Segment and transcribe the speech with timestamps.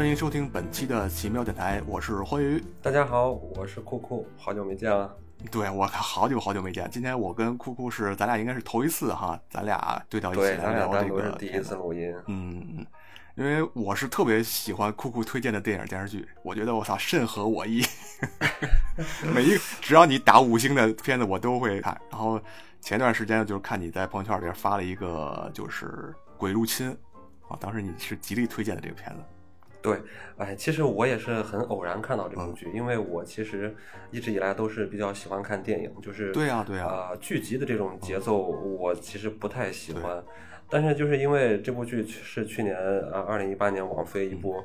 [0.00, 2.64] 欢迎收听本期的奇妙电台，我是欢愉。
[2.80, 5.14] 大家好，我是酷酷，好久没见了。
[5.50, 11.32] 对我好久好久没见，今天我跟酷酷是咱俩应该是头一次哈，咱俩对到一起来聊这个。
[11.32, 12.14] 第一次录音。
[12.28, 12.86] 嗯，
[13.34, 17.84] 因为我是特别喜欢酷酷推荐的电影电视剧，我觉得我操甚合我意。
[19.34, 22.00] 每一只要你打五星的片子我都会看。
[22.10, 22.40] 然后
[22.80, 25.84] 前段时间就是看你在朋友圈里边发了一个就是
[26.38, 26.90] 《鬼入侵》。
[27.52, 29.16] 啊，当时你是极力推荐的这个片子，
[29.82, 29.98] 对，
[30.36, 33.74] 哎，其实我也是很偶然看到这部剧，因为我其实
[34.10, 40.22] 一直以来都是比较喜欢看电影，就是对呀对呀，啊，剧集的这种节奏我其实不太喜欢，
[40.68, 42.76] 但是就是因为这部剧是去年
[43.10, 44.62] 啊二零一八年网飞一部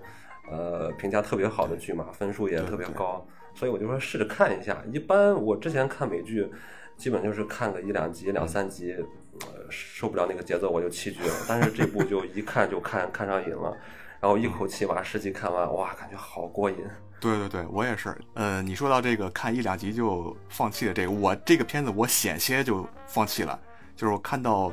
[0.51, 4.83] 呃评价特别好的剧嘛，分数也特别高，所以我就说试着看一下。
[4.91, 6.49] 一般我之前看美剧，
[6.97, 8.95] 基本就是看个一两集、两三集。
[9.41, 11.33] 呃受不了那个节奏，我就弃剧了。
[11.45, 13.77] 但是这部就一看就看看上瘾了，
[14.25, 16.77] 然后一口气把十集看完，哇，感觉好过瘾。
[17.21, 18.17] 对对对，我也是。
[18.33, 23.59] 呃，你说到这个看一两集就放弃的这个，我这个片子我险些就放弃了，
[23.95, 24.71] 就是我看到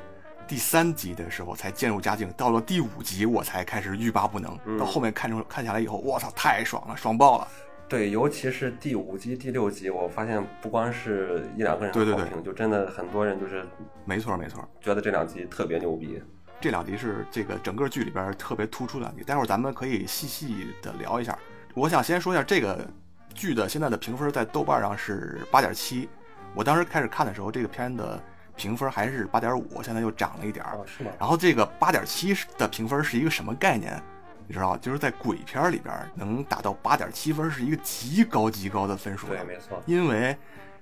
[0.49, 4.59] 第三集的时候才渐入佳境，到了第五集我才开始欲罢不能。
[4.79, 7.47] 到后面看成看下来以后，我操，太爽了，爽爆了。
[7.91, 13.63] 对，尤其是第五集、第六集，我发现不光是一两个人好评，就真的很多人就是，
[14.07, 16.23] 没错没错，觉得这两集特别牛逼。
[16.63, 21.37] 这两集是这个整个剧里边特别突出的两集，待会儿咱们可以细细的聊一下。
[21.75, 22.89] 我想先说一下这个
[23.35, 26.09] 剧的现在的评分，在豆瓣上是八点七。
[26.55, 28.23] 我当时开始看的时候，这个片的
[28.55, 30.79] 评分还是八点五，现在又涨了一点儿。
[30.87, 31.11] 是吗？
[31.19, 34.01] 然后这个八点七的评分是一个什么概念？
[34.47, 39.27] 你知道，就是在鬼片里边能达到八点七分，是一个极高极高的分数。
[39.27, 39.83] 对，没错。
[39.85, 40.33] 因为《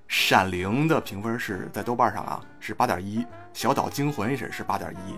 [0.09, 3.21] 闪灵》的评分是在豆瓣上啊是八点一，
[3.54, 5.15] 《小岛惊魂》也是是八点一，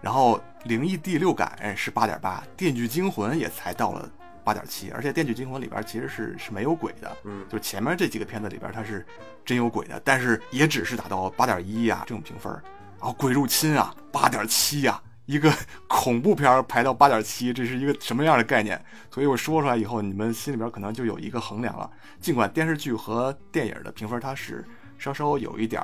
[0.00, 4.10] 然后《灵异第六感》是八点八，《电锯惊魂》也才到了
[4.42, 4.90] 八点七。
[4.90, 9.04] 而且《电锯惊魂》里边其实是是没有鬼的，嗯，就前面这几个片子里边它是
[9.44, 12.52] 真有鬼的，但是也只是达到八点一呀这种评分。
[12.98, 15.00] 然后《鬼入侵》啊，八点七呀。
[15.26, 15.48] 一个
[15.86, 18.84] 恐怖片排到八点七，这是一个什么样的概念？
[19.12, 21.88] 所以我说出来以后，你们心里边可能就有一个衡量了。
[22.18, 24.64] 尽管电视剧和电影的评分它是
[24.98, 25.80] 稍稍有一点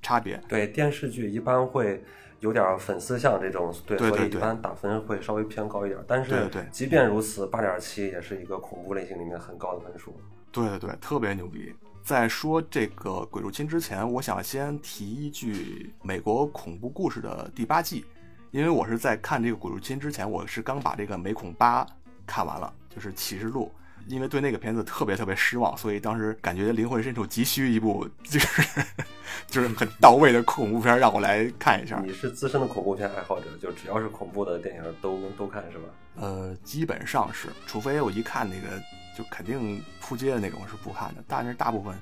[0.00, 0.40] 差别。
[0.46, 2.00] 对电视剧一般会
[2.40, 5.98] 有点粉丝向这种，对，所以一般打分会稍微偏高一点。
[6.06, 10.14] 但是即便如此，八点七也是一个恐怖类型里面很高的分数。
[10.50, 11.74] 对对对，特别牛逼。
[12.02, 18.04] 在说这个鬼入侵之前，我想先提一句美国恐怖故事的第八季。
[18.50, 21.84] 因为我是在看这个《鬼入侵》之前，我是刚把这个《美恐八》
[22.26, 23.70] 看完了，就是《启示录》。
[24.06, 28.62] 因为对那个片子特别特别失望，所以当时感觉灵魂深处急需一部就是
[29.46, 32.00] 就是很到位的恐怖片，让我来看一下。
[32.04, 35.84] 你是资深的恐怖片爱好者，就只要是恐怖的电影都都看是吧？
[36.16, 38.80] 呃，基本上是，除非我一看那个
[39.16, 41.22] 就肯定扑街的那种是不看的。
[41.28, 41.94] 但是大部分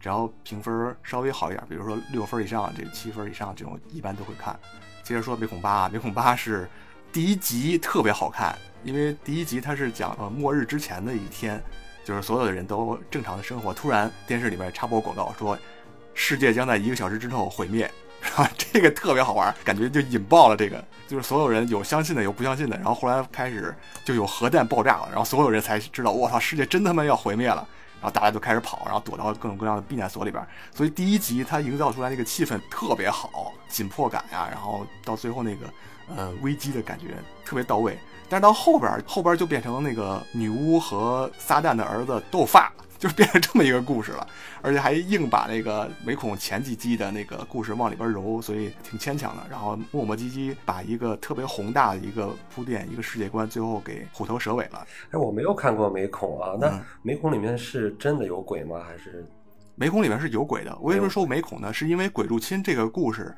[0.00, 4.58] 只要评分稍微好一点，比如说六分以上、这七分以上这种，一般都会看。
[5.02, 6.68] 接着说《美恐八》，《美恐八》是
[7.10, 11.60] 第一集特别好看，因为第一集它是讲呃末日之前的一天，
[12.04, 15.58] 就是所有的人都正常的生活，突然电视里面插播广告说
[16.12, 17.90] 世界将在一个小时之后毁灭，
[18.36, 27.66] 啊， 这个特别好玩，感觉就引爆了这个，就是所有人有相信的有不相信的，然后后来开始就有核弹爆炸了，然后所有人才知道我操，世界真他妈要毁灭了。
[28.00, 30.46] 然后大家就开始跑，然后躲到各种各样的避难所里边。
[30.72, 35.66] 所以第一集它营造出来那个气氛特别好，紧迫感呀，然后到最后那个
[36.16, 37.06] 呃危机的感觉
[37.44, 37.98] 特别到位。
[38.28, 42.72] 但是到后边后边就变成那个女巫和撒旦的儿子斗法。
[42.98, 44.26] 就变成这么一个故事了，
[44.60, 49.46] 而且还硬把那个美恐前几季的那个故事往里边揉，所以挺牵强的。
[49.48, 54.84] 然后磨磨唧唧把一个特别宏大的一个铺垫、一个世界观，最后给虎头蛇尾了。
[55.12, 58.82] 哎，我没有看过美恐啊，那美恐里面是真的有鬼吗？
[58.84, 59.24] 还是
[59.76, 60.76] 美恐里面是有鬼的？
[60.80, 61.72] 为什么说美恐呢？
[61.72, 63.32] 是因为鬼入侵这个故事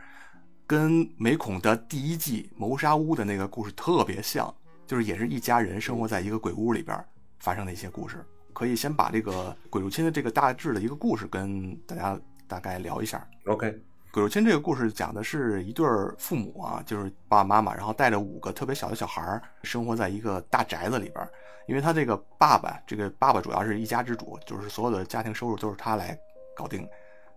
[0.70, 4.54] 跟美恐的第一季谋杀屋的那个故事特别像，
[4.86, 6.96] 就是也是一家人生活在一个鬼屋里边
[7.40, 8.24] 发生的一些故事。
[8.52, 13.28] 可以先把这个鬼入侵的这个大致的一个故事跟大家大概聊一下。
[13.46, 13.68] OK，
[14.12, 15.84] 鬼入侵这个故事讲的是一对
[16.18, 21.28] 父母啊，就是爸爸妈妈，然后带着五个特别小的小孩儿，生活在一个大宅子里边。
[21.66, 26.16] 因为他这个爸爸，这个爸爸主要是一家之主，就是所有的家庭收入都是他来
[26.56, 26.88] 搞定。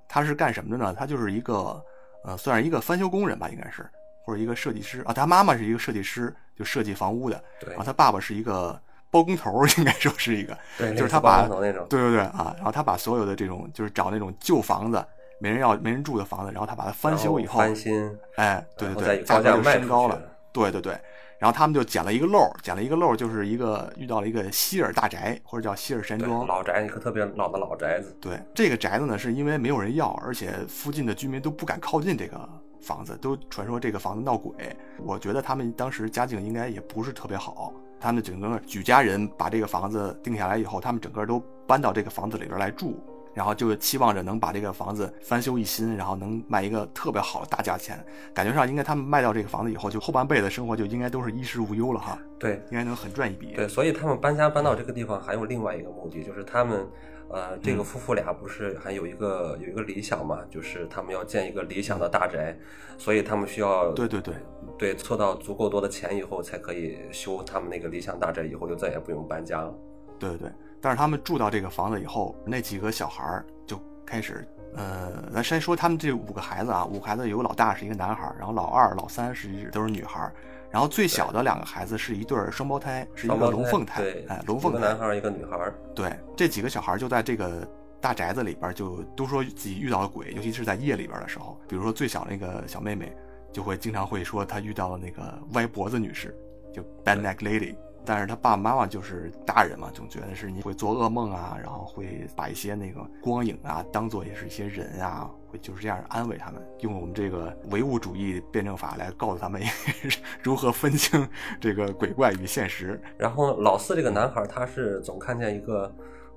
[0.08, 0.94] 他是干什么的呢？
[0.94, 1.84] 他就是一个
[2.26, 3.86] 呃，算是一个翻修工人吧，应该是，
[4.26, 5.14] 或者一个设计师啊。
[5.14, 7.44] 他妈妈是一个设计师，就设计房屋的。
[7.60, 7.70] 对。
[7.70, 8.80] 然后他爸爸是一个。
[9.14, 15.06] 包工头 应该说是一个，对，就是他把，对对对啊，然后他把所有的这种，就是找那种旧房子，
[15.40, 20.20] 没人要、没人住的房子，然后他把它翻修以后，翻新，哎，对对对，价格就升高了，
[20.52, 21.00] 对对对，
[21.44, 28.16] 然后他们就捡了一个漏，捡了一个漏，就是一个遇到了一个希尔大宅，或者叫希尔山庄老宅，一个特别老的老宅子。
[28.22, 32.50] 对，这个宅子呢，是因为没有人要，而且附近的居民都不敢靠近这个
[32.80, 34.54] 房子，都传说这个房子闹鬼。
[35.00, 42.98] 我觉得他们当时家境应该也不是特别好，他们整个举家人把这个房子定下来以后，他们整个都搬到这个房子里边来住。
[43.34, 48.04] 然后就期望着能把这个房子翻修一新，然后能卖一个特别好的大价钱。
[48.34, 52.18] 感觉上应该他们卖掉这个房子以后，就后半辈子生活就应该都是衣食无忧了哈。
[52.40, 53.54] 对，应该能很赚一笔。
[53.56, 56.88] 对，所以他们搬家搬到这个地方还有另外一个目的，就是他们，
[57.30, 62.56] 呃，这个夫妇俩不是还有一个有一个理想嘛，就是他们要建一个理想的大宅，
[62.98, 64.36] 所以他们需要对对对
[64.78, 69.74] 对凑到足够多的钱以后，才可以修他们那个理想大宅，以后就再也不用搬家了。
[70.20, 70.52] 对对对。
[70.84, 74.46] 但是他们住到这个房子以后，那几个小孩就开始，
[74.76, 80.30] 呃，咱先说他们这五个孩子啊，五个孩子有老大是一个男孩，然后老二、老三是都是女孩，
[80.70, 85.72] 然后最小的两个孩子是一对双胞胎，是一个龙凤胎，哎，龙凤胎，一个男孩一个女孩。
[85.96, 87.66] 对，这几个小孩就在这个
[88.02, 93.16] 大宅子里边，就都说自己遇到了鬼，尤其是在夜里边的时候，比如说最小那个小妹妹，
[93.54, 96.36] 就会经常会说她遇到了那个歪脖子女士，
[96.74, 97.74] 就 bad neck lady。
[98.06, 109.62] 但是他爸爸妈妈就是大人嘛，总觉得是你会做噩梦啊，然后会把一些那个光影啊当做也是一些人啊，会就是这样安慰他们，用我们这个唯物主义辩证法来告诉他们
[110.44, 111.28] 如何分清
[111.62, 113.02] 这个鬼怪与现实。
[113.18, 115.90] 然后老四这个男孩，他是总看见一个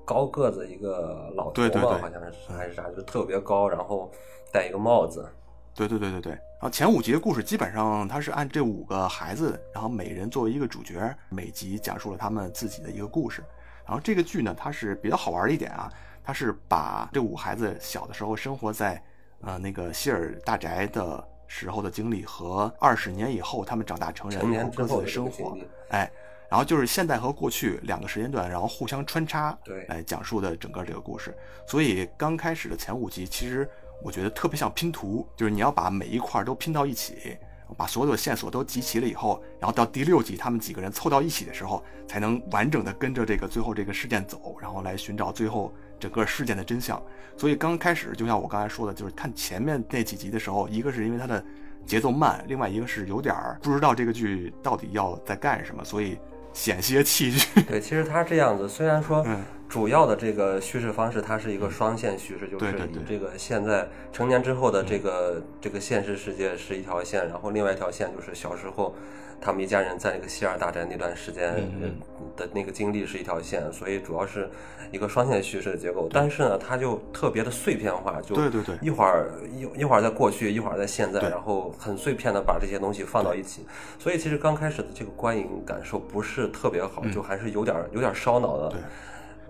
[0.05, 4.09] 高个子一个老头嘛，好像是还是啥，就是特别高，然后
[4.53, 5.27] 戴一个帽子。
[5.75, 13.43] 对对对对对，然后前五集的故事基本上它是按这五个孩子，然后每人作为一个主角，每集讲述了他们自己的一个故事。
[13.85, 15.87] 然后这个剧呢，它是比较好玩的一点啊，
[16.23, 18.99] 它是把这五孩子小的时候生活在
[19.41, 25.55] 呃那个希尔大宅的时候的经历和二十年以后他们长大成人然后各自的生活，
[25.89, 26.11] 哎，
[26.49, 31.37] 然后就是现代和过去两个时间段，然后互相穿插，对，来讲述的整个这个故事。
[31.67, 33.69] 所以刚开始的前五集其实。
[34.03, 37.37] 我觉得特别像拼图，就是你要把每一块都拼到一起，
[37.75, 47.01] 把所有的线索都集齐了以后，然后到第六集他们几个人凑到一起的时候，才能完整的跟着这个最后这个事件走，然后来寻找最后整个事件的真相。
[47.35, 51.43] 所以刚开始就像我刚才说的，就是看前面那几集的时候，一个是因为它的
[51.85, 56.17] 节奏慢，另外一个是有点不知道这个剧到底要在干什么，所以
[56.53, 57.61] 险些弃剧。
[57.63, 59.25] 对，其实它这样子，虽然说。
[59.67, 68.95] 主要的这个叙事方式，它是一个双线叙事，就是以这个现在成年之后的这个这个现实世界是一条线，然后另外一条线就是小时候
[69.41, 71.53] 他们一家人在那个希尔大宅那段时间
[72.37, 74.49] 的那个经历是一条线，所以主要是
[74.89, 76.07] 一个双线叙事的结构。
[76.11, 83.65] 但是呢，它就特别的碎片化，就对对对，一会儿一一会儿在过去，一会儿在现在，然后很碎片的把这些东西放到一起，
[83.99, 88.73] 所以其实刚开始的这个观影感受不是特别好，就还是有点有点烧脑的。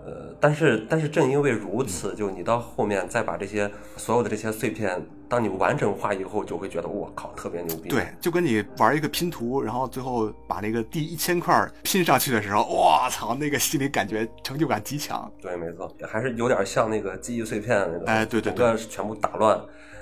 [0.08, 7.90] 呃，但是但是正因为如此，就你到后面再把这些所有的这些碎片，当你完整化以后，就会觉得我靠，特别牛逼。
[7.90, 15.30] 对，就跟你玩一个拼图，然后最后把那个第一千块拼上去的时候，我操，那个心里感觉成就感极强。
[15.42, 18.06] 对，没错，还是有点像那个记忆碎片那个。
[18.06, 19.60] 哎，对对对，整个全部打乱，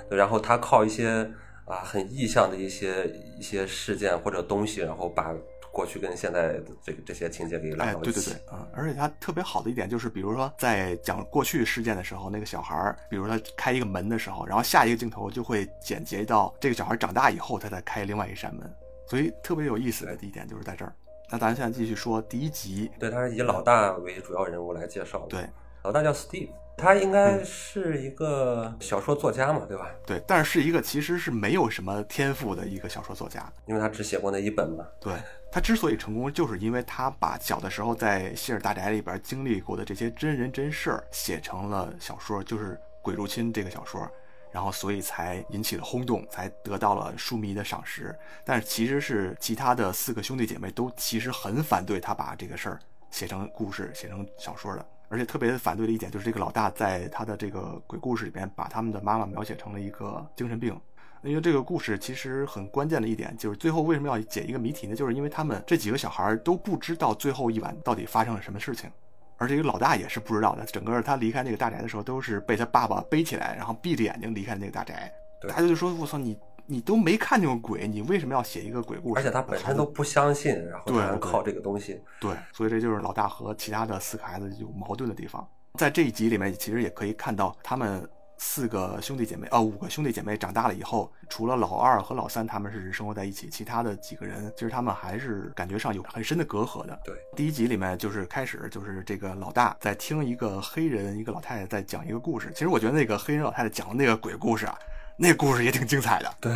[0.09, 1.29] 然后他靠一些
[1.65, 5.35] 啊很意象的一些一些事件或者东西，然后把。
[5.77, 18.75] 过去跟现在的这个这些情节给拉到一起，对对对，嗯，而且它特别好的一点就是，比如说在讲过去事件的时候，那个小孩儿，比如他开一个门的时候，然后下一个镜头就会剪接到这个小孩长大以后，他再开另外一扇门，
[19.07, 20.95] 所以特别有意思的一点就是在这儿。
[21.31, 25.47] 那咱现在继续说第一集，对，他是以老大为主要人物来介绍，对，
[25.83, 26.49] 老大叫 Steve。
[26.77, 29.91] 他应该是一个小说作家嘛，对吧？
[30.07, 34.85] 对，但是是一个其实是没有什么天赋的一个小说作家，因为他只写过那一本嘛。
[35.01, 35.15] 对
[35.51, 44.07] 他之所以成功，就是因为他把小的时候在希尔大宅里边经历过的这些真人真事儿写成了小说，就是《鬼入侵》这个小说，
[44.53, 48.15] 然后所以才引起了轰动，才得到了书迷的赏识。
[48.45, 52.79] 但是其实是其他的四个兄弟姐妹都其实很反对他把这个事儿
[53.11, 54.87] 写成故事、写成小说的。
[55.17, 60.79] 而且特别反对的一点就是，这个老大在他的这个鬼故事里边，把他们的妈妈描写成了一个精神病。
[61.23, 64.95] 因为这个故事其实很关键的一点，就是最后为什么要解一个谜题呢？
[64.95, 68.91] 就是因为他们这几个小孩都不知道最后一晚到底发生了什么事情，
[69.39, 70.67] 而这个老大也是不知道的。
[70.67, 75.11] 整个他离开那个大宅的时候，都是被他爸爸背起来，然后闭着眼睛离开那个大宅。
[75.49, 79.21] 大家就说：“我操，你！”你都没看见过鬼，你为什么要写一个鬼故事？
[79.21, 82.01] 而且他本身都不相信，然后还靠这个东西。
[82.21, 85.47] 对，所以这就是老大和其他的四个孩子有矛盾的地方。
[85.75, 88.09] 在这一集里面，其实也可以看到他们
[88.39, 96.99] 四个兄弟姐妹，哦，五个兄弟姐妹长大了以后，除了老二和老三他们是生活在一起，其他的几个人其实他们还是感觉上有很深的隔阂的。
[97.05, 104.79] 对，第一集里面就是开始就是这个老大在听一个黑人一个老太太在讲一个故事，其实我觉得那个黑人老太太讲的那个鬼故事啊，
[105.17, 106.35] 那故事也挺精彩的。
[106.41, 106.53] 对。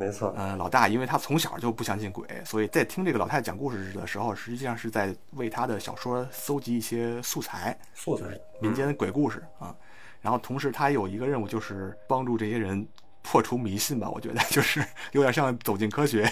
[0.00, 8.26] 没错，嗯，老大，因为他从小就不相信鬼，所以在听这个老太太讲故事的时候，实际上是在为他的小说搜集一些素材，素材，
[8.60, 9.74] 民间鬼故事啊。
[10.20, 12.86] 然后同时他有一个任务，就是帮助这些人
[13.22, 14.08] 破除迷信吧。
[14.08, 16.30] 我觉得就是 有点像走进科学。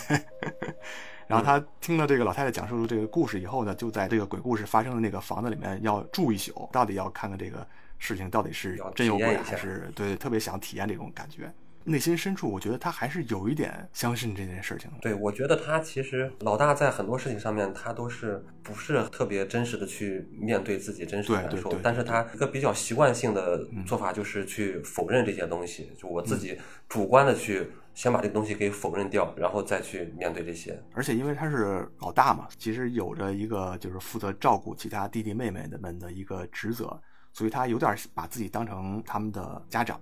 [1.26, 7.66] 然后他听了这个老太太讲述的这个故事以后呢，就在这个鬼故事发生的那个房子里面要住一宿，到底要看看这个
[7.98, 11.52] 事情到底是真有鬼还是对，特别想体验这种感觉。
[11.88, 14.96] 内心深处，我觉得他还是有一点相信这件事情的。
[15.02, 21.72] 对，我觉得他其实老大在很多事情上面，他都是不是特别真实的去面对自己真实的感受。
[21.84, 30.82] 但是他一个比较习惯性的做法就是去否认这些东西，就我自己主观的去先把这个东西给否认掉，然后再去面对这些。
[30.92, 37.00] 而且因为他是老大嘛，其实有着一个就是负责照顾其他弟弟妹妹们的一个职责，
[37.36, 40.00] 所以他有点把自己当成他们的家长。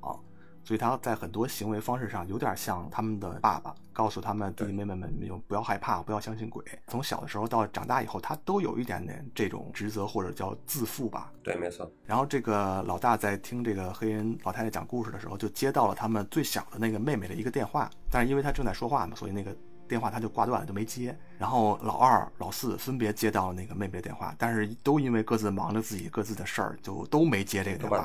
[0.63, 6.65] 所以他在很多行为方式上有点像他们的爸爸，告诉他们弟弟妹妹们有不要害怕，不要相信鬼。
[6.87, 11.33] 从小的时候到长大以后，他都有一点点这种职责或者叫自负吧。
[11.43, 11.91] 对，没错。
[12.07, 19.55] 然后这个老大在听这个黑人老太太讲故事的时候，就接到了他们最小的那个妹妹的一个电话，但是因为他正在说话嘛，所以那个。
[19.89, 21.17] 电话他就挂断了，就没接。
[21.39, 28.05] 然后老二、老四分别接到了那个妹妹的电话，但是都因为各自忙着自己各自的事儿，就都没接这个电话。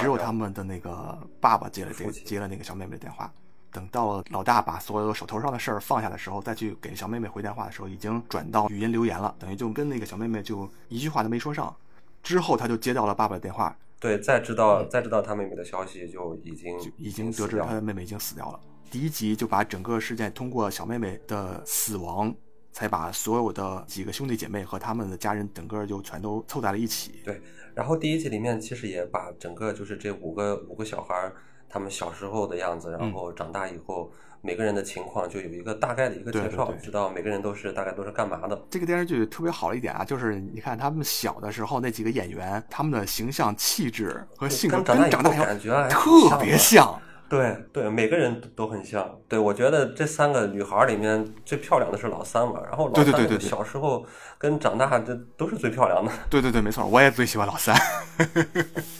[0.00, 3.32] 只有他们的那个爸爸接了这接了那个小妹妹的电话。
[3.72, 11.74] 等到老大把所有手头上的事儿放下的时候，再去给小妹妹回电话的时候，已经转到语音留言了，等于就跟那个小妹妹就一句话都没说上。
[12.22, 18.58] 之后他就接到了爸爸的电话，对，再知道再知道他妹妹的消息，就已经已经得知他的妹妹已经死掉了。
[18.90, 22.34] 第一集就把整个事件通过小妹妹的死亡，
[22.72, 27.20] 才把所有的几个兄弟姐妹和他们的家人整个就全都凑在了一起。
[27.24, 27.40] 对，
[27.74, 31.30] 然后第一集里面其实也把整个就是这五个五个小孩
[31.68, 38.58] 他们小时候的样子，然后长大以后每个人的情况就有一个大概的一个介绍，知道每个人都是大概都是干嘛的。
[38.70, 46.98] 这个电视剧特别好的一点啊，就是你看他们小的时候那几个演员，他们的形象、气质和性格跟长大以后感觉特别像。
[47.28, 49.18] 对对，每个人都很像。
[49.28, 54.06] 对我觉得这三个女孩里面最漂亮的是老三嘛，然后老三小时候
[54.38, 56.12] 跟长大这都是最漂亮的。
[56.30, 57.76] 对对对，没错，我也最喜欢老三。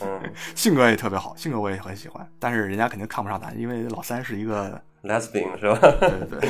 [0.01, 2.29] 嗯， 性格也特别好，性格我也很喜欢。
[2.39, 5.79] 但是人家肯定看不上咱，因为老三是一个 lesbian 是吧？
[5.99, 6.49] 对 对对。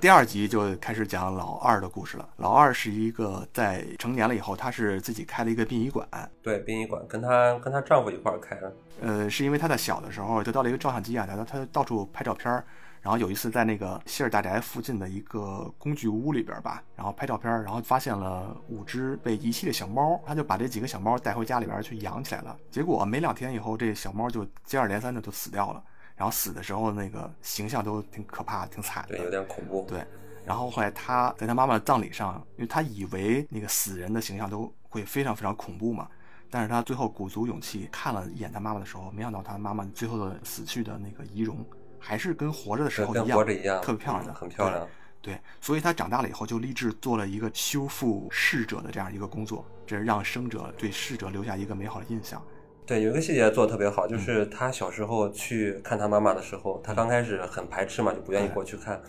[0.00, 2.28] 第二集就开始讲老二的故事了。
[2.36, 6.08] 老二是一个在成年了以后，他是自己开了一个殡仪馆。
[6.42, 8.72] 对，殡仪馆跟她跟她丈夫一块儿开的。
[9.00, 12.64] 呃，是因为她在小的时候得到了一个照相机啊，她她到处拍照片儿
[13.02, 22.54] 然后有一次在那个希尔大宅附近的一个工具屋里边吧，然后拍照片然后发现了五只被遗弃的小猫，他就把这几个小猫带回家里边去养起来了。
[22.70, 25.82] 结果没两天以后，这小猫就接二连三的就死掉了。
[26.20, 29.86] 然后死的时候那个形象都挺可怕、挺惨的，对，有点恐怖。
[29.88, 30.04] 对，
[30.44, 36.06] 然后后来他在他妈妈的葬礼上，因为他以为那个死人的形象都会非常非常恐怖嘛，
[36.50, 41.64] 但是他最后鼓足勇气看了一眼他妈妈的时候，没想到他妈妈最后的死去的那个仪容
[41.98, 44.86] 还是跟活着的时候一样，活着一样，特别漂亮的，很漂亮。
[45.22, 52.42] 对，所以他长大了以后就立志做了一个修复逝者的这样一个工作，这是让生者对逝者留下一个美好的印象。
[52.90, 59.00] 对，有一个细节做的特别好，就是他小时候去看他妈妈的时候，他刚开始很排斥嘛，就不愿意过去看。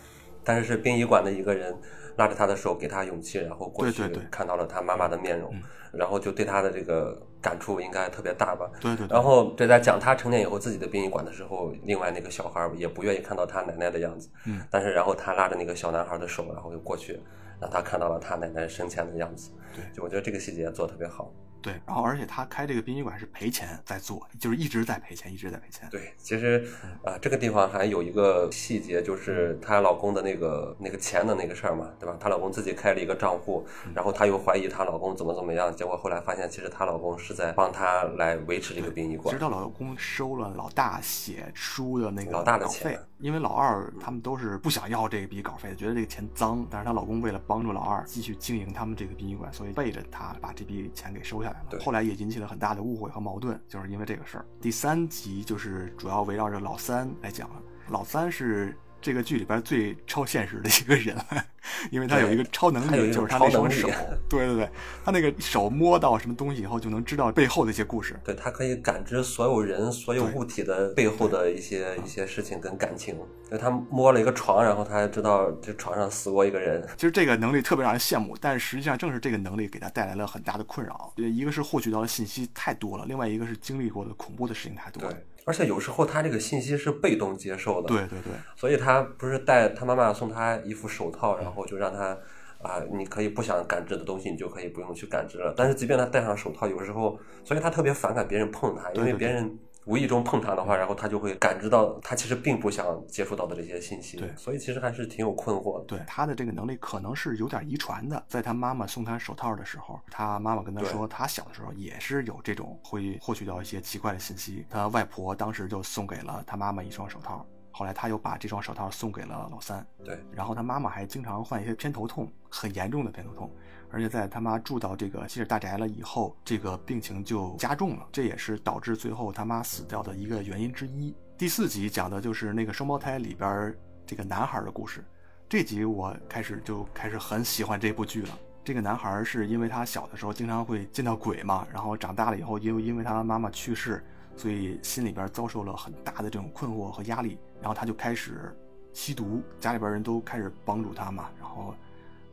[0.44, 1.76] 但是是殡仪馆的一个人
[2.16, 5.52] 拉着他的手，给他勇气，然后过去看到了他妈妈的面容，
[5.92, 8.70] 然后就对他的这个感触应该特别大吧。
[8.80, 9.04] 对对。
[9.10, 14.30] 然后这在讲他成年以后自己的殡仪馆的时候，另外那个小孩也不愿意看到他奶奶的样子。
[14.46, 14.60] 嗯。
[14.70, 17.20] 但是然后他拉着那个小男孩的手，然后就过去，
[17.60, 19.50] 让他看到了他奶奶生前的样子。
[19.74, 19.82] 对。
[19.92, 21.32] 就我觉得这个细节做的特别好。
[21.62, 25.88] 对，然后而且他开这个殡仪馆是赔钱在做，就是一直在赔钱，一直在赔钱。
[25.90, 26.66] 对，其实
[27.04, 32.16] 啊，这个地方还有一个细节，就是她老公的那个那个钱的那个事儿嘛，对吧？
[32.20, 33.64] 她老公自己开了一个账户，
[33.94, 39.32] 然后她又怀疑她老公怎么怎么样，结果后来发现，其实她老公是在帮她来维持这个殡仪馆。
[39.32, 51.78] 直到老公收了老大写书的那个老大的钱，因为老二他们都是不想要这笔稿费，觉得这个钱脏，但是她老公为了帮助老二继续经营他们这个殡仪馆，所以背着她把这笔钱给收下来了。
[51.80, 54.44] 后来也引起了很大的误会和矛盾，就是因为这个事儿。
[54.60, 57.62] 第三集就是主要围绕着老三来讲了。
[57.88, 61.16] 老三是这个剧里边最超现实的一个人，
[61.90, 63.88] 因为他有一个超能力，就是他那双手，
[64.30, 64.68] 对对对，
[65.04, 68.18] 他那个手摸到什么东西以后，就能知道背后的一些故事。
[68.24, 73.18] 对，他可以感知所有人、所有物体的背后的一些一些事情跟感情。
[73.50, 76.82] 就他摸了一个床，然后他知道这床上死过一个人。
[76.96, 81.12] 其实这个能力特别让人羡慕，但是实际上正是这个能力给他带来了很大的困扰。
[81.16, 85.12] 呃一个是获取到的信息太多了，另外一个是经历过的恐怖的事情太多了。
[85.12, 87.88] 对，而且有时候他这个信息是被动接受的。
[87.88, 92.16] 对对对所以他不是带他妈妈送他一副手套，然后就让他
[92.62, 95.52] 啊，你可以不想感知的东西，你就可以不用去感知了。
[95.56, 104.16] 但是即便他戴上手套，有时候，所以他特别反感别人碰他，因为别人无意中碰他的话，然后他就会感知到他其实并不想接触到的这些信息。
[104.16, 105.84] 对所以其实还是挺有困惑的。
[105.86, 108.24] 对，他的这个能力可能是有点遗传的。
[108.28, 114.64] 在他妈妈送他手套的时候，他妈妈跟他说，他小的时候也是有这种会获取到一些奇怪的信息。
[114.70, 119.84] 他外婆当时就送给了他妈妈一双手套，后来他又把这双手套送给了老三。
[120.04, 123.50] 对，然后他妈妈还经常患一些偏头痛，很严重的偏头痛，
[123.92, 131.14] 而且在他妈住到这个希尔大宅了以后，这个病情就加重了，这也是导致最后他妈死掉的一个原因之一。
[131.36, 133.74] 第四集讲的就是那个双胞胎里边
[134.06, 135.04] 这个男孩的故事，
[135.48, 138.38] 这集我开始就开始很喜欢这部剧了。
[138.64, 144.04] 这个男孩是因为他小的时候经常会见到鬼嘛，然后长大了以后，因为因为他妈妈去世，
[144.36, 148.56] 所以心里边遭受了很大的这种困惑和压力，然后他就开始
[148.92, 151.74] 吸毒，家里边人都开始帮助他嘛，然后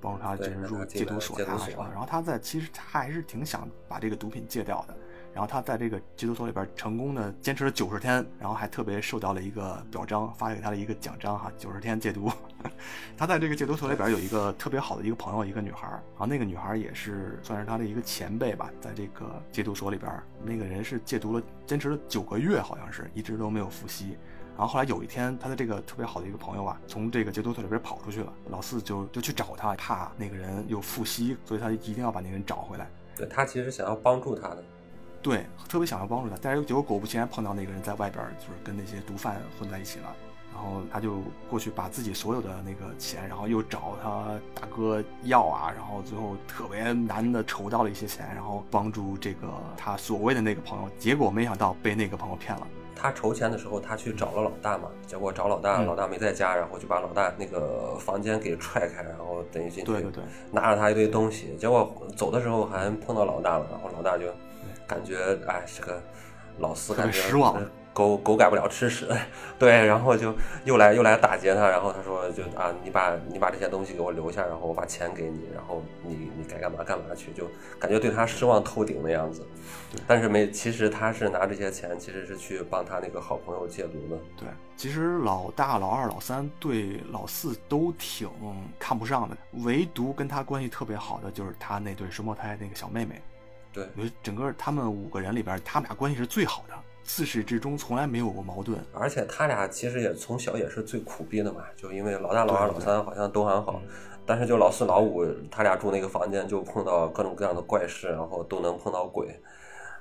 [0.01, 1.91] 帮助他就是入戒毒所戒毒所呀什么的。
[1.91, 4.95] 然后他在其实他还是挺想把这个毒品戒掉的。
[5.31, 12.31] 然后他在这个戒毒所里边成功的坚持了九十天，然后还特别受到了一个表彰，发给他的一个奖章哈，九十天戒毒。
[13.15, 20.11] 他在这个戒毒所里边有一个特别好的一个朋友，一个女孩儿，然后那个女孩儿也是算是他的一个前辈吧，在这个戒毒所里边，
[20.43, 24.17] 那个人是戒毒了，坚持了九个月，好像是一直都没有复吸。
[24.59, 32.85] 然后后来有一天，他的这个特别好的一个朋友啊，从这个杰多特里边跑出去了，老四就就去找他，怕那个人又复吸，所以他一定要把那个人找回来。
[33.15, 34.63] 对他其实想要帮助他的。
[35.21, 40.13] 对，特别想要帮助他，但是结果果不其然碰到那个人在外边，就是跟那些毒贩混在一起了。
[40.59, 50.89] 然后他就过去把自己所有的那个钱，然后又找他大哥要啊，然后最后特别难的筹到了一些钱，然后帮助这个他所谓的那个朋友。
[50.99, 52.67] 结果没想到被那个朋友骗了。
[52.93, 64.25] 他筹钱的时候，他去找了老大嘛，结果找老大，嗯老大没在家，然后就把老大那个房间给踹开，然后等于进去对对对，拿着他一堆东西，结果走的时候还碰到老大了，然后老大就
[64.85, 66.01] 感觉哎这个
[66.57, 67.61] 老四感觉失望呃
[67.99, 69.05] 狗狗改不了吃屎，
[69.59, 70.33] 对，然后就
[70.63, 77.45] 又来又来打劫他，然后他说就啊你把你把这些东西给我留下，然后我把钱给你，然后你你该干嘛干嘛去，就
[77.77, 79.45] 感觉对他失望透顶的样子
[79.91, 80.01] 对。
[80.07, 84.17] 但是没，其实他是拿这些钱，其实是去帮他那个好朋友戒毒的。
[84.37, 88.29] 对，其实老大、老二、老三对老四都挺
[88.79, 89.35] 看不上的，
[89.65, 93.21] 唯独跟他关系特别好的就是他那对双胞胎那个小妹妹。
[93.73, 96.73] 对，我觉得整个他们五个人里边，他们俩关系是最好的，
[97.11, 98.79] 自始至终从来没有过矛盾。
[98.93, 103.89] 而且他俩其实也从小也是最苦逼的嘛，就因为老大、老二、老三好像都还好嗯，
[104.27, 109.27] 但是就老四、老五，他俩住那个房间就碰到各种各样的怪事，然后都能碰到鬼，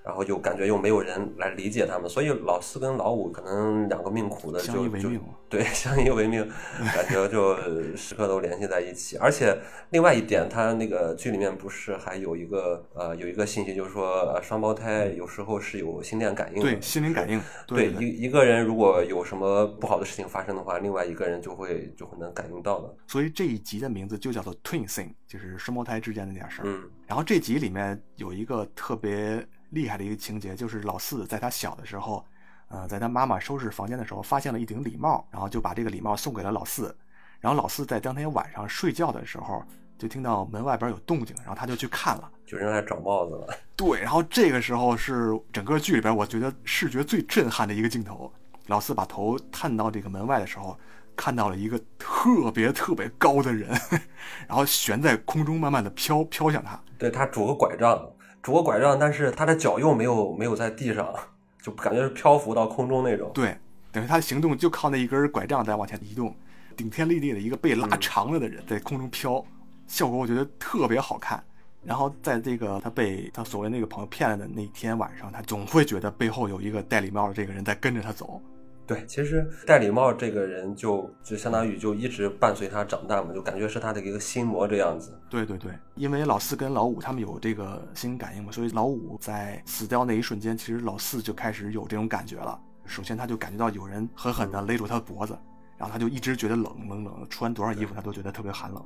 [0.04, 6.46] 然后就感觉又没有人来理解他们，所以老四跟老五可能两个命苦的相就就依为命 对相依为命，
[6.94, 7.56] 感觉就
[7.96, 9.16] 时刻都联系在一起。
[9.16, 9.56] 而且
[9.90, 22.94] 另外一点，他那个剧里面不是还有一个呃有一个信息，就是说呃双胞胎有时候是有心电感应的，对，心灵感应，对对一一个人如果有什么不好的事情发生的话，另外一个人就会就会能感应到的。
[23.06, 26.64] 所以这一集的名字就叫做 Twin Thing，就是双胞胎之间的那点事儿。
[26.66, 32.24] 嗯，然后这集里面有一个特别厉害的一个情节，就是老四在他小的时候，
[32.68, 36.96] 呃，在他妈妈收拾房间的时候，发现了一顶礼帽，然后就把这个礼帽送给了老四。
[37.40, 39.62] 然后老四在当天晚上睡觉的时候，
[39.96, 42.30] 就听到门外边有动静，然后他就去看了。
[42.46, 43.54] 就人来找帽子了。
[43.76, 48.32] 对，然后这个时候是整个剧里边我觉得视觉最震撼的一个镜头。
[48.66, 50.76] 老四把头探到这个门外的时候，
[51.14, 53.70] 看到了一个特别特别高的人，
[54.48, 56.78] 然后悬在空中，慢慢的飘飘向他。
[56.98, 57.98] 对他拄个拐杖，
[58.42, 61.12] 拄个拐杖，但是他的脚又没有没有在地上，
[61.60, 63.30] 就感觉是漂浮到空中那种。
[63.34, 63.56] 对，
[63.92, 66.34] 等于他的行动就靠那一根拐杖在往前移动，
[66.76, 69.44] 顶天立地的一个被拉长了的人在空中飘，
[69.86, 71.42] 效果我觉得特别好看。
[71.84, 78.42] 然后在这个他被他所谓那个朋友骗了的那天晚上，他总会觉得背后有一个戴礼帽的这个人在跟着他走。
[78.88, 85.12] 对，其实戴礼帽这个人就就相当于就一直伴随他长大嘛，就感觉是他的一个心魔这样子。
[85.28, 92.58] 对对对，因为老四跟老五他们有这个心灵感应嘛，所以老五在死掉那一瞬间，其实老四就开始有这种感觉了。
[92.86, 95.38] 首先他就感觉到有人狠狠地勒住他的脖子，
[95.76, 98.82] 然后他就一直觉得冷冷冷，穿多少衣服他都觉得特别寒冷。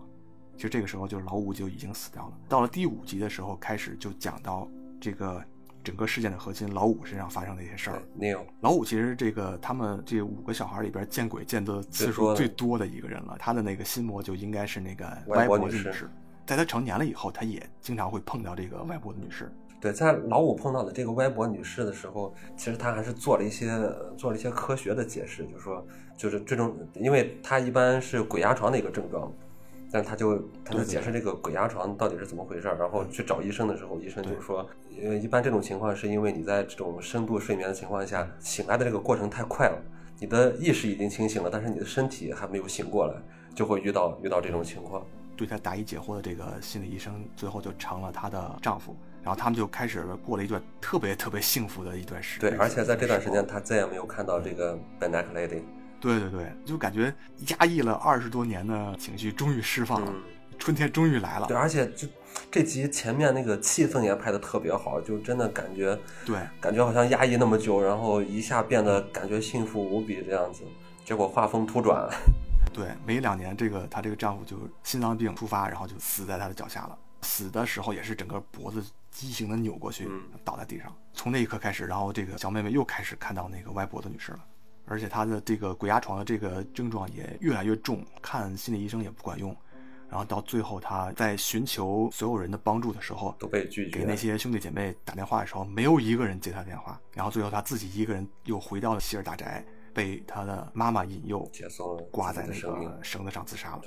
[0.57, 2.33] 其实这个时候就是老五就已经死掉了。
[2.49, 4.69] 到了第五集的时候，开始就讲到
[5.01, 5.41] 这个
[5.83, 8.03] 整个事件的核心老五身上发生的一些事儿。
[8.19, 13.37] Neil，老五其实这个他们这五个小孩里边见鬼见的次数最多的一个人了。
[13.39, 16.11] 他的那个心魔就应该是那个外婆女士。
[16.45, 19.51] 在他成年了以后，他也经常会碰到这个外婆的女士。
[19.81, 23.69] 对，在老五碰到的这个歪脖女士的时候，其实他还是做了一些
[24.17, 25.85] 做了一些科学的解释，就是说，
[26.17, 29.33] 就是这种，因为他一般是鬼压床的一个症状，
[29.93, 34.67] 但他就他就解释这个鬼压床到底是怎么回事儿然后去找医生的时候，医生就说，
[35.03, 39.79] 呃，一般这种情况是因为你在这种深度睡眠的情况下，醒来的这个过程太快了，
[40.19, 43.15] 你的意识已经清醒了，但是你的身体还没有醒过来，
[43.55, 45.05] 就会遇到遇到这种情况。
[45.37, 48.97] 对他答疑解惑的这个心理医生，最后就成了她的丈夫。
[49.23, 52.51] 然后他们就开始了过了一段特别特别幸福的一段时间。
[52.51, 55.63] 对，而且在这段时间，他再也没有看到这个 b e n a c Lady。
[56.03, 57.15] 对对对，就感觉
[57.57, 60.13] 压抑了二十多年的情绪终于释放了，
[60.59, 61.47] 春天终于来了。
[61.47, 62.09] 对，而且这
[62.51, 70.65] 这集前面那个气氛也拍的特别好，就真的感觉，对，感觉好像压抑那么久，然后一下变得感觉幸福无比这样子。
[71.05, 72.09] 结果画风突转。
[72.73, 76.99] 对，没两年，这个她这个丈夫就心脏病突发，然后就死在她的脚下了。
[77.23, 80.11] 死的时候也是整个脖子畸形的扭过去，
[80.43, 80.93] 倒在地上。
[81.13, 84.39] 从那一刻开始，然后这个小妹妹又开始看到那个歪脖子女士了，
[84.93, 89.57] 而且他的这个鬼压床的这个症状也越来越重，看心理医生也不管用。
[90.07, 94.01] 然后到最后，他在寻求所有人的帮助的时候，都被拒绝。
[94.01, 97.01] 给那些兄弟姐妹打电话的时候，没有一个人接他电话。
[97.15, 101.51] 然后最后他自己一个人又回到了希尔大宅，被他的妈妈引诱，
[102.11, 103.83] 挂在那个绳子上自杀了。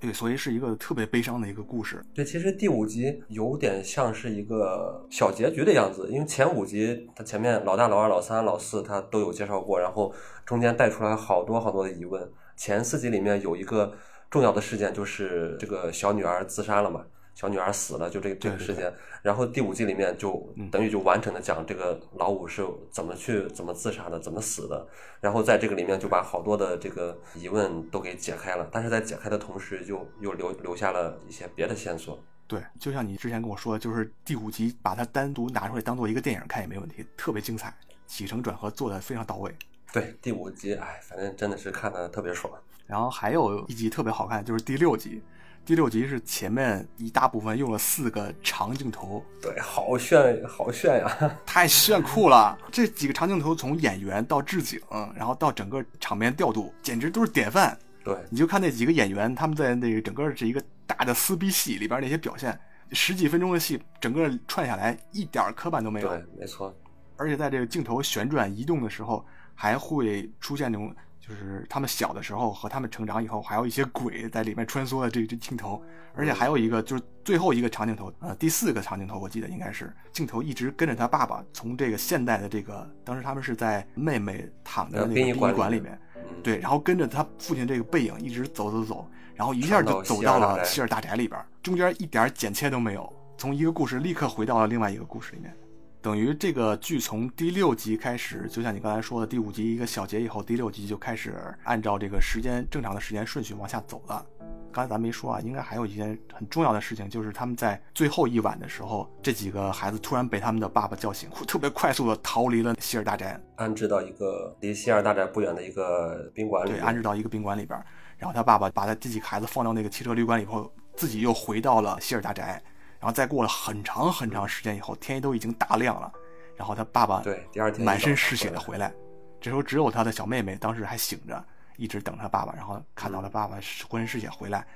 [0.00, 0.12] 对。
[0.12, 2.04] 所以是一个特别悲伤的一个故事。
[2.14, 10.12] 对，其实第五集有点像是一个小结局的样子，因为前五集他前面老大、老二、老三、老四他都有介绍过，然后
[10.44, 12.30] 中间带出来好多好多的疑问。
[12.56, 13.92] 前四集里面有一个
[14.30, 17.04] 重要的事件，就是这个小女儿自杀了嘛。
[17.38, 24.84] 小女儿死了，就这个这个事件，然后第五季里面就等于就完整的讲这个老五是怎么去怎么自杀的，怎么死的，
[25.20, 32.18] 然后在这个里面就把好多的这个疑问都给解开了，但是在解开的同时，就又留留下了一些别的线索。
[32.48, 37.72] 对，就像你之前跟我说的，就是第五集把它单独拿出来当做一个电影看也没问题，特别精彩，
[38.08, 39.54] 起承转合做的非常到位。
[39.92, 42.52] 对，第五集，哎，反正真的是看的特别爽。
[42.84, 45.22] 然后还有一集特别好看，就是第六集。
[45.68, 52.58] 第六集是前面一大部分用了四个长镜头，对，好炫，好炫呀， 太炫酷了！
[52.72, 54.80] 这几个长镜头从演员到置景，
[55.14, 57.78] 然后到整个场面调度，简直都是典范。
[58.02, 62.58] 对，你就看那几个演员，他们在那个整个这一个大的撕逼戏里边那些表现，
[62.92, 66.08] 十几分钟的戏，整个串下来一点磕绊都没有。
[66.08, 66.74] 对，没错。
[67.18, 69.22] 而且在这个镜头旋转移动的时候，
[69.54, 70.90] 还会出现那种。
[71.28, 75.82] 就是他们小的时候和他们成长以后，还有一些鬼在里面穿梭的这这镜头，
[76.14, 86.00] 而且还有一个就是最后一个长镜头，呃，第四个长镜头，我记得应该是镜头一直跟着他爸爸从这个现代的这个，当时他们是在妹妹躺在那个殡仪馆里面，
[86.42, 95.54] 对，然后跟着他父亲这个背影一直走走走，然后一下就走到了希尔大宅里边，中间一点剪切都没有，从一个故事立刻回到了另外一个故事里面。
[96.00, 101.34] 等于这个剧从第六集开始，就像你刚才说的，第五集一个小节以后，第六集就开始
[101.64, 104.24] 按照这个时间正常的时间顺序往下走了。
[104.70, 116.70] 刚才咱没说啊，应该还有一件很重要的事情，就是他们在最后一晚的时候，这几个孩子突然被他们的爸爸叫醒，特别快速的逃离了希尔大宅，安置到一个离希尔大宅不远的一个宾馆里。
[116.70, 117.76] 对，安置到一个宾馆里边，
[118.18, 122.62] 然后他爸爸把他这几个孩子放到那个汽车旅馆以后，自己又回到了希尔大宅。
[123.00, 126.12] 然后再过了很长很长时间以后，天都已经大亮了，
[126.56, 128.92] 然后他爸爸对第二天满身是血的回来，
[129.40, 131.44] 这时候只有他的小妹妹当时还醒着，
[131.76, 133.58] 一直等他爸爸，然后看到他爸爸
[133.88, 134.66] 浑身是血回来，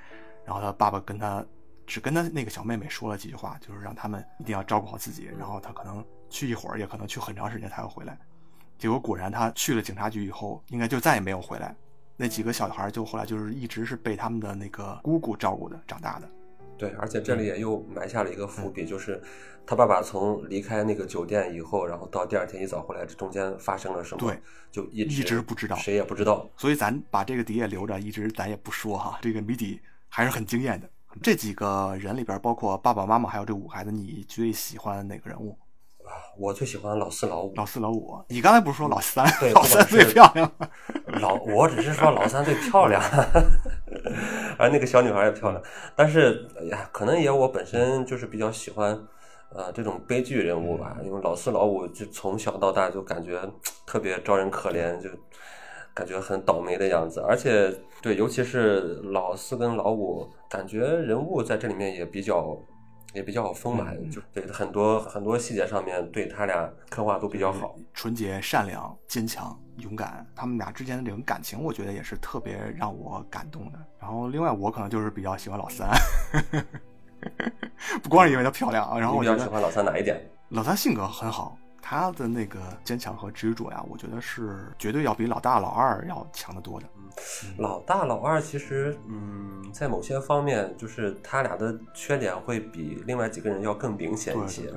[0.45, 1.45] 然后他爸爸跟他
[1.85, 8.17] 只跟他那个小妹妹说了几句话，就是让他们一定要照顾好自己，然后他可能去一会儿，也可能去很长时间才会回来。
[8.77, 11.75] 结果果然他去了警察局以后，应该就再也没有回来。
[12.15, 16.29] 那几个小孩就后来就是一直是被他们的那个姑姑照顾的长大的。
[16.77, 19.21] 对，而且这里也又埋下了一个伏笔，就是
[19.65, 24.19] 他爸爸从离开那个酒店以后，然后到第二天一早回来，这中间发生了什么？
[24.19, 24.39] 对，
[24.71, 26.49] 就一直不知道，谁也不知道。
[26.57, 29.17] 所以咱把这个底也留着，一直咱也不说哈。
[29.21, 30.89] 这个谜底还是很惊艳的。
[31.21, 35.57] 这几个人里边，包括爸爸妈妈还有这五个孩子，你最喜欢哪个人物？
[36.37, 37.53] 我最喜欢老四老五。
[37.55, 39.25] 老四老五，你刚才不是说老三？
[39.39, 40.51] 对，老三最漂亮。
[41.21, 43.01] 老，我只是说老三最漂亮，
[44.57, 45.61] 而那个小女孩也漂亮。
[45.95, 48.99] 但是，哎呀，可能也我本身就是比较喜欢，
[49.49, 50.97] 呃，这种悲剧人物吧。
[51.03, 53.41] 因为老四老五就从小到大就感觉
[53.85, 55.09] 特别招人可怜，就
[55.93, 57.19] 感觉很倒霉的样子。
[57.21, 62.57] 而且对，尤其是老四跟老五，感觉人物在这里面也比较。
[63.13, 73.79] 也比较丰满，就对很多很多细节上面对他俩刻画都比较好，纯洁、善良、坚强、勇敢，他们俩之间的这种感情，我觉得也是特别让我感动的。
[73.99, 75.89] 然后另外我可能就是比较喜欢老三，
[78.03, 80.19] 不光是因为她漂亮啊，然后我比较喜欢老三哪一点？
[80.49, 81.57] 老三性格很好。
[81.85, 86.87] 他的那个坚强和执着呀，我觉得是绝对要比老大老二要强得多的。
[87.57, 94.71] 老大老二其实，嗯，在某些方面，就是他俩的缺点会比另外几个人要更明显一些。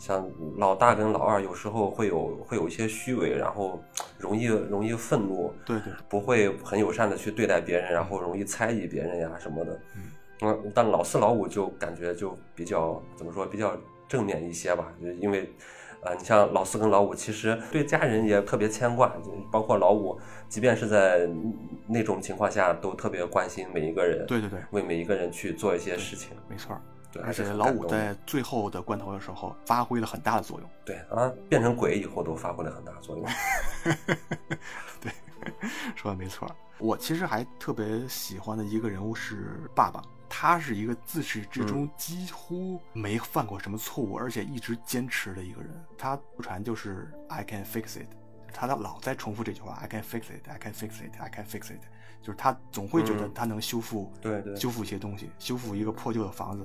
[0.00, 3.80] 像老大跟老二有时候会有会有一些虚伪，然后
[4.18, 9.80] 容易容易愤怒，对对，不会很友善的去对待别人，然后容易猜疑别人呀什么的。
[10.40, 13.76] 嗯，但老四老五就感觉就比较怎么说，比较
[14.08, 15.48] 正面一些吧，就因为。
[16.02, 19.14] 啊，你像老四跟老五，其实对家人也特别牵挂，
[19.52, 21.28] 包括老五，即便是在
[21.86, 24.24] 那种情况下，都特别关心每一个人。
[24.26, 26.30] 对对对，为每一个人去做一些事情。
[26.48, 26.74] 没错，
[27.12, 27.22] 对。
[27.22, 30.70] 而且老五在最后的关头的时候，发挥了很大的作用。
[30.84, 33.26] 对啊，变成鬼以后都发挥了很大的作用。
[35.00, 35.12] 对，
[35.94, 36.50] 说的没错。
[36.78, 40.02] 我其实还特别喜欢的一个人物是爸爸。
[40.32, 45.70] 他是一个自始至终几乎没犯过什么错误，而且一直坚持的一个人。
[45.98, 48.06] 他不传就是 "I can fix it"，
[48.54, 51.82] 他老在重复这句话 "I can fix it, I can fix it, I can fix it"，
[52.22, 56.64] 就是他总会觉得他能修复，对对，修复一些东西，修复一个破旧的房子。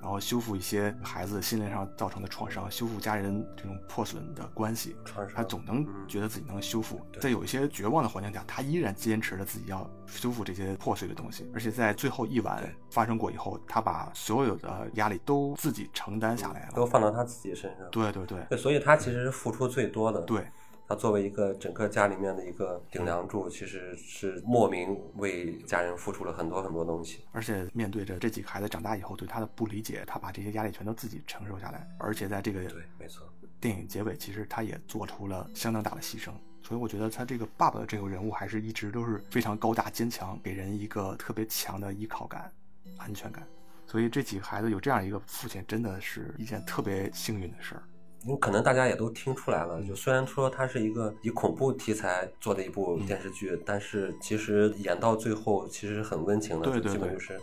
[0.00, 4.96] 然后修复一些孩子心灵上造成的创伤，修复家人这种破损的关系，
[5.34, 7.00] 他总能觉得自己能修复。
[7.20, 11.50] 在有一些绝望的环境下，他依然坚持着自己要修复这些破碎的东西。
[11.52, 17.88] 而且在最后一晚发生过以后，他把所有的压力都自己承担下来了，都放到他自己身上。
[17.90, 20.20] 对对对，所以他其实是付出最多的。
[20.22, 20.46] 对。
[20.88, 27.20] 他作为一个整个家里面的一个顶梁柱，其实是莫名为家人付出了很多很多东西。
[27.30, 31.86] 而且面对着这几个孩子长大以后对他的不理解，他把这些压力全都自己承受下来。
[31.98, 33.28] 而且在这个对，没错，
[33.60, 36.32] 电影结尾其实他也做出了相当大的牺牲。
[36.62, 42.50] 所以我觉得他这个爸爸的这个人物还是一直都是非常高大坚强，给人一个特别强的依靠感、
[42.96, 43.46] 安全感。
[43.86, 47.82] 所以这几个孩子有这样一个父亲，真的是一件特别幸运的事儿。
[48.24, 57.40] 因为可能大家也都听出来了，就虽然说它是一个以恐怖题材做的一部电视剧，但是其实演到最后其实很温情的，对对基本就是，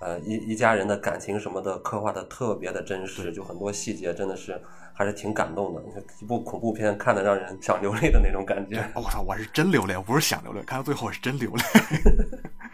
[0.00, 4.60] 呃一一家人的感情什么的刻画的特别的真实，就很多细节真的是
[4.92, 5.82] 还是挺感动的。
[5.86, 8.86] 你看一部恐怖片看的让人想流泪的那种感觉。
[8.94, 11.62] 我操，我是真流泪，我不是想流泪，看到最后是真流泪。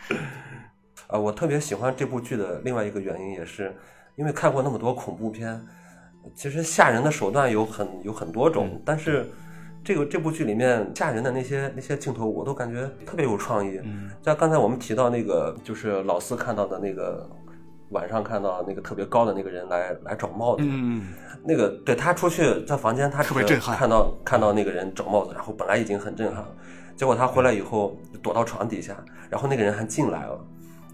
[1.06, 3.76] 呃，我特别喜欢这部剧的另外一个原因也是
[4.16, 5.64] 因为看过那么多恐怖片。
[6.34, 9.30] 其实吓人的手段有很有很多种，但是
[9.82, 13.80] 这个这部剧里面吓人的那些那些镜头，我都感觉特别有创意。
[14.22, 17.28] 像刚才我们提到那个，就是老四看到的那个
[17.90, 21.12] 晚上看到那个特别高的那个人来来找帽子，嗯
[21.44, 26.48] 那个对他出去在房间，他特别震撼，看到看到那个人找帽子，然后本来已经很震撼了，
[26.96, 28.96] 结果他回来以后躲到床底下，
[29.28, 30.44] 然后那个人还进来了。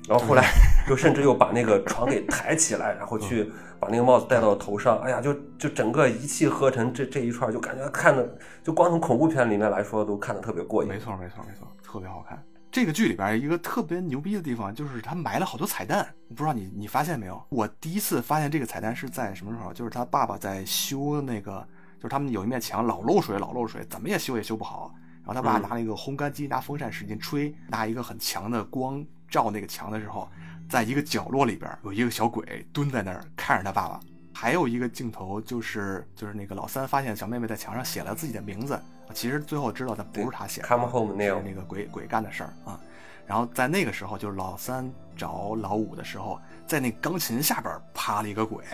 [0.09, 0.45] 然后后来
[0.89, 4.99] 就甚至又把那个床给抬起来，然后去把那个帽子戴到头上。
[5.01, 10.89] 哎呀，就就整个一气呵成，这这一串就感觉看的，就光从恐怖片里面来说，都看的特别过瘾。
[10.89, 12.43] 没错，没错，没错，特别好看。
[12.73, 16.07] 这个剧里边一个特别牛逼的地方，就是他埋了好多彩蛋。
[16.29, 17.41] 不知道你你发现没有？
[17.49, 19.73] 我第一次发现这个彩蛋是在什么时候？
[19.73, 21.67] 就是他爸爸在修那个，
[21.99, 24.95] 就是他们有一面墙老漏水，老漏水，怎么也修也修不好。
[25.25, 29.05] 然后他爸拿了一个烘干机，拿风扇使劲吹，拿一个很强的光。
[29.31, 30.29] 照那个墙的时候，
[30.69, 34.01] 在一个角落里边有一个小鬼蹲在那儿看着他爸爸。
[34.33, 38.81] 还有一个镜头就是就是那个老三发现小妹妹在墙上写了自己的名字，
[39.12, 42.81] 其实最后知道他不是他写的，是那个鬼鬼干的事儿啊。
[43.27, 48.64] 然后在那个时候，就是老三找老五的时候，在那钢琴下边趴了一个鬼。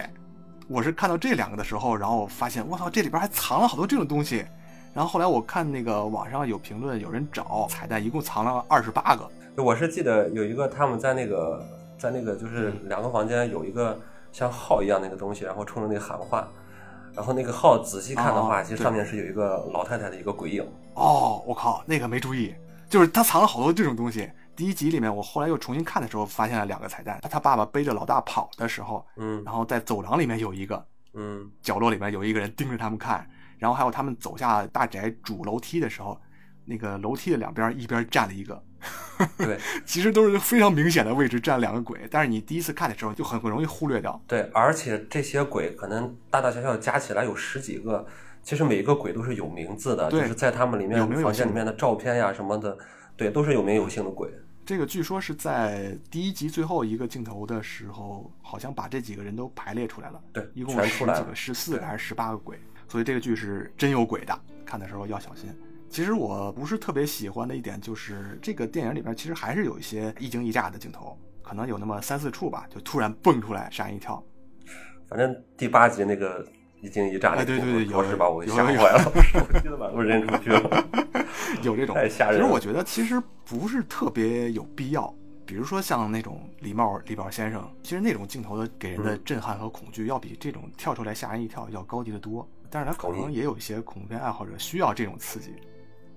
[0.69, 4.47] 我是看到这两个的时候，然后发现我操，这里边还藏了好多这种东西。
[4.95, 9.29] 然后后来我看那个网上有评论，有人找彩蛋，一共藏了二十八个。
[9.64, 11.64] 我是记得有一个他们在那个
[11.99, 13.99] 在那个就是两个房间有一个
[14.33, 16.47] 像号一样那个东西，然后冲着那个喊话，
[17.14, 20.62] 然后那个号仔细看的话，其实上面是有一个老太太的一个鬼影。
[20.95, 22.55] 哦，我靠，那个没注意，
[22.88, 24.31] 就是他藏了好多这种东西。
[24.55, 27.19] 第一集里面，我后来又重新看的时候，发现了两个彩蛋。
[27.31, 33.27] 他爸爸背着老大跑的时候，嗯，然后在走廊里面有一个，嗯，角落里面有一个人盯着他们看，
[33.59, 36.19] 然后还有他们走下大宅主楼梯的时候，
[36.64, 38.62] 那个楼梯的两边一边站了一个。
[39.38, 44.20] 对，其实都是非常明显的位置站两个鬼，但是你第一次看的时候就很很容易忽略掉。
[44.27, 48.07] 对，而且这些鬼可能大大小小加起来有十几个，
[48.42, 52.77] 其实每一个鬼都是有名字的，就对是在他们里面有名有姓房间里面的照片呀什么的，
[53.16, 54.29] 对，都是有名有姓的鬼。
[54.66, 60.20] 这个据说是在第一集最后一个镜头的时候，好像把这几个人都排列出来了。
[60.33, 65.49] 对一共全出来了十几个，十四个还是十八个鬼，所以这个剧是真有鬼的，看的时候要小心。
[65.88, 74.22] 其实我不是特别喜欢的一点就是这个电影里边其实还是有一些一惊一乍的镜头，可能有那么三四处吧，就突然蹦出来，吓人一跳。
[75.09, 76.46] 反正第八集那个
[76.81, 80.87] 一惊一乍的哎对，对对有着实把我给吓坏了， 我记得把我扔出去了。
[81.62, 85.12] 有这种，太吓人了其实我觉得其实不是特别有必要。
[85.46, 92.46] 比如说像那种礼帽礼帽先生，其实那种镜头的给人的震撼和恐惧，要比这种跳出来吓人一跳要高级的多。
[92.68, 95.55] 但是他可能也有一些恐怖片爱好者需要这种刺激。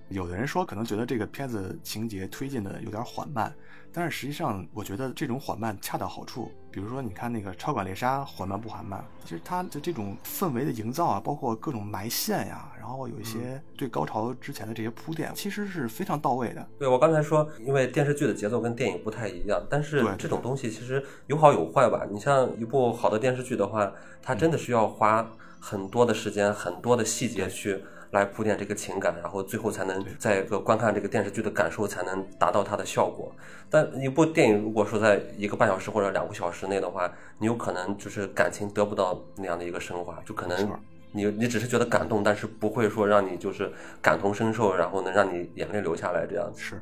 [0.09, 3.53] 有的人说可能觉得这个片子情节推进的有点缓慢，
[3.93, 6.51] 但是实际上我觉得这种缓慢恰到好处。
[6.71, 9.03] 比如说你看那个《超管猎杀》，缓慢不缓慢？
[9.23, 16.67] 其实它的这种氛围的营造啊，包括各种埋线呀，然后有一些对高潮之前的这些铺垫，其实是非常到位的。
[16.77, 22.05] 对我刚才说，因为电视剧的节奏跟电影不太一样，但是这种东西其实有好有坏吧。
[22.11, 23.91] 你像一部好的电视剧的话，
[24.21, 25.27] 它真的需要花
[25.59, 33.31] 很多的时间、很多的细节去来铺垫这个情感，然后最后才能在一个观看这个电视剧的感受才能达到它的效果。
[33.69, 40.79] 但一部电影如果说在一个半小时或者两个小时内的话，你有可能就是感情得不到那样的一个升华，就可能
[41.11, 46.59] 你你只是觉得感动，但是不会说让你就是感同身受，然后能让你眼泪流下来这样子。
[46.59, 46.81] 是，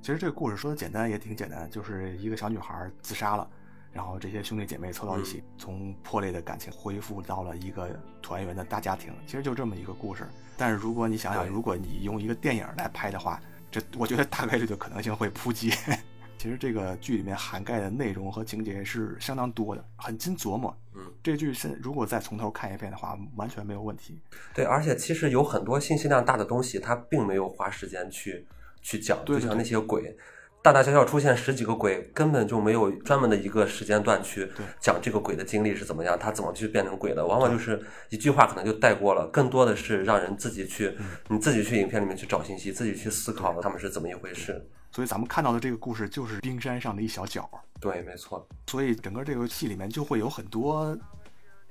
[0.00, 3.48] 其实这个故事说的简单也挺简单，就是一个小女孩自杀了，
[3.94, 7.88] 然后这些兄弟姐妹凑到一起，从破裂的感情恢复到了一个
[8.20, 10.26] 团圆的大家庭，其实就这么一个故事。
[10.56, 15.72] 但是如果你想想，如果你用一个电影来拍的话，这我觉得大概率的可能性会扑街。
[16.36, 20.76] 其实这个剧里面涵盖的内容和情节是相当多的，很经琢磨。
[20.94, 24.20] 嗯，这剧现如果再从头看一遍的话，完全没有问题。
[24.52, 28.46] 对，而且其实有很多信息量大的东西，它并没有花时间去
[28.82, 30.14] 去讲，对对就像那些鬼，
[30.64, 34.50] 大大小小出现十几个鬼，根本就没有专门的一个时间段去
[34.80, 44.66] 讲这个鬼的经历是怎么样，他怎么去变成鬼的，往往就是一句话可能就带过了，更多的是让人自己去，嗯你自己去影片里面去找信息，自己去思考他们是怎么一回事。
[44.90, 47.46] 所以咱们看到的这个故事就是冰山上的一小角。
[47.78, 50.96] 对，没错，所以整个这个戏里面就会有很多，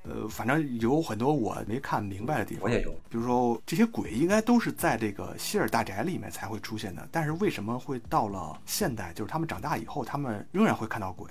[0.03, 2.63] 呃，反正有很多我没看明白的地方。
[2.63, 2.91] 我也有。
[3.09, 11.27] 比如说这些鬼应该都是在这个希尔大宅里面才会出现的，但是为什么会到了现代，就是他们长大以后，他们仍然会看到鬼？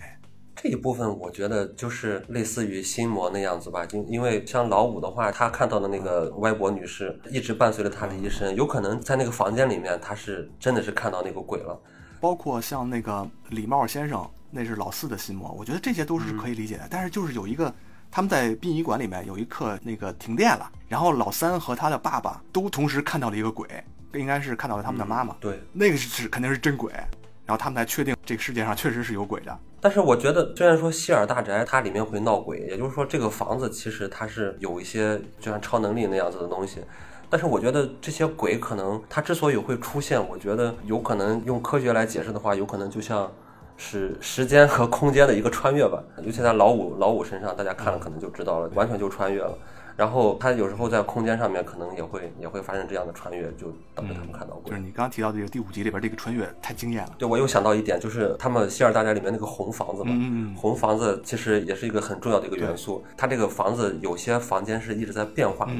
[0.55, 11.81] 这一部分我觉得就是类似于心魔那样子吧，因因为像老五的话，他看到的那个歪脖女士一直伴随着他的一生，有可能在那个房间里面，他是真的是看到那个鬼了。
[12.21, 16.87] 包括像那个李茂先生，那是老四的心魔，我觉得这些都是可以理解的。
[16.89, 17.75] 但是就是有一个，
[18.15, 23.67] 他们在殡仪馆里面有一刻那个停电了，然后老三和他的爸爸都同时看到了一个鬼，
[24.13, 29.59] 应该是看到了他们的妈妈，对，那个是是肯定是真鬼，然后他们才确定这个世界上确实是有鬼的。
[29.81, 36.85] 但是我觉得，虽然说希尔大宅它里面会闹鬼，也就是说这个房子其实它是有一些就像超能力那样子的东西。
[37.31, 43.33] 但是我觉得这些鬼可能它之所以会出现，我觉得有可能用科学来解释的话，有可能就像
[43.77, 46.03] 是时间和空间的一个穿越吧。
[46.23, 49.57] 尤其在老五老五身上，大家看了可能就知道了，完全就穿越了。
[49.95, 54.71] 然后他有时候在空间上面可能也会也会发生这样的穿越，就等着他们看到鬼。
[54.71, 57.15] 就是你刚刚提到这个第五集里边这个穿越太惊艳了。
[57.19, 63.05] 对，我又想到一点，就是他们希尔大宅里面那个红房子嘛，红房子其实也是一个很重要的一个元素。
[63.19, 65.73] 它这个房子有些房间是一直在变化的，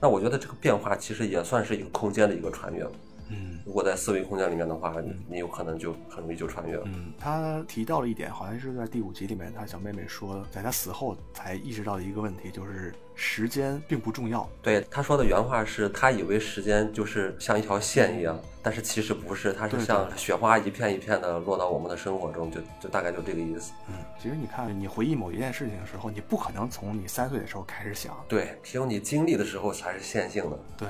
[0.00, 2.84] 那我觉得这个变化其实也算是一个空间的一个穿越。
[3.32, 6.82] 嗯如果在四维空间里面的话，你你有可能就很容易就穿越了。
[6.86, 14.48] 嗯，他提到了一点，好像是在第五集里面，他小妹妹说，在他死后才意识到的一个问题，就是时间并不重要。
[14.60, 23.72] 对，他说的原话是他以为时间就是像一条线一样，但是其实不是，它是像雪花一片一片的落到我们的生活中，就就大概就这个意思。
[23.88, 28.12] 嗯，其实你看，你回忆某一件事情的时候，你不可能从你三岁的时候开始想。
[28.26, 30.58] 对，只有你经历的时候才是线性的。
[30.76, 30.88] 对，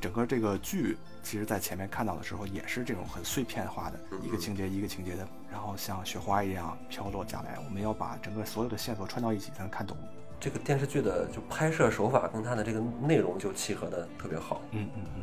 [0.00, 7.58] 整个这个剧，其实在前面看到的时候，也是这种很碎片化的一个情节一个情节的，然后像雪花一样飘落下来。
[7.64, 9.96] 我们要把整个所有的线索串到一起才能看懂。
[10.38, 14.60] 这个电视剧的就拍摄手法跟它的这个内容就契合的特别好。
[14.72, 15.22] 嗯嗯嗯。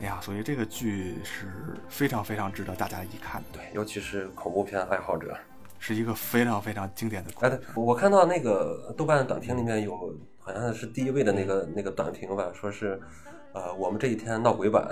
[0.00, 5.36] 哎呀，所以这个剧是非常非常值得大家一看的，对，尤其是恐怖片爱好者。
[5.78, 12.98] 是一个非常非常经典的恐哎，对，我看到那个豆瓣短评里面有，好像是第一位的那个那个短评吧，说是，
[13.54, 14.84] 呃，我们这一天闹鬼版。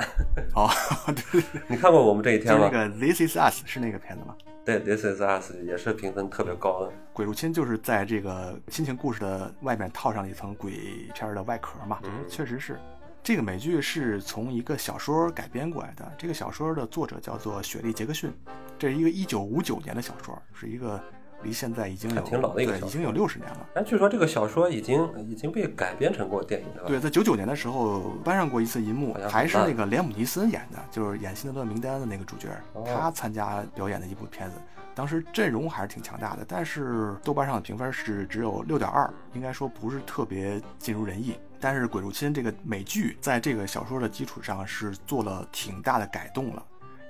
[0.55, 0.71] 哦，
[1.13, 2.61] 对对对，你看过我们这一天吗？
[2.61, 4.37] 就是那个《This Is Us》是那个片子吗？
[4.65, 6.93] 对，《This Is Us》也是评分特别高的。
[7.13, 10.73] 鬼入侵就是在这个亲情故事的外面套上了一层鬼
[11.13, 12.79] 片儿的外壳嘛，嗯确实是。
[13.21, 18.33] 这个美剧是从一个小说改编过来的，这个小说的作者叫做雪莉·杰克逊，
[18.79, 21.01] 这是一个一九五九年的小说，是一个
[21.43, 23.69] 离现在已经有挺老的一个已经有六十年了。
[23.75, 26.89] 哎，据说这个小说已经已经被改编成过电影的吧？
[26.89, 34.57] 对，在九九年的时候搬上过一次银幕，还是那个连姆尼森演的，就是演《辛德勒名单》的那个主角，哦他参加表演的一部片子。
[34.95, 41.35] 当时阵容还是挺强大的，但是豆瓣上的评分是只有六点二，应该说不是特别尽如人意。
[41.59, 46.63] 但是《鬼入侵》这个美剧在这个小说的基础上是做了挺大的改动了。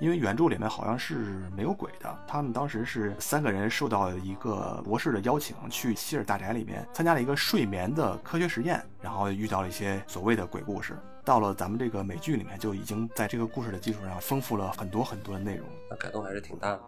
[0.02, 10.98] 因为原著里面好像是没有鬼的，他们当时是三个人受到一个博士的邀请，去希尔大宅里面参加了一个睡眠的科学实验，然后遇到了一些所谓的鬼故事。
[11.24, 15.64] 到了咱们这个美剧里面，就已经在这个故事的基础上丰富了很多很多的内容。
[15.88, 16.80] 那改动还是挺大的。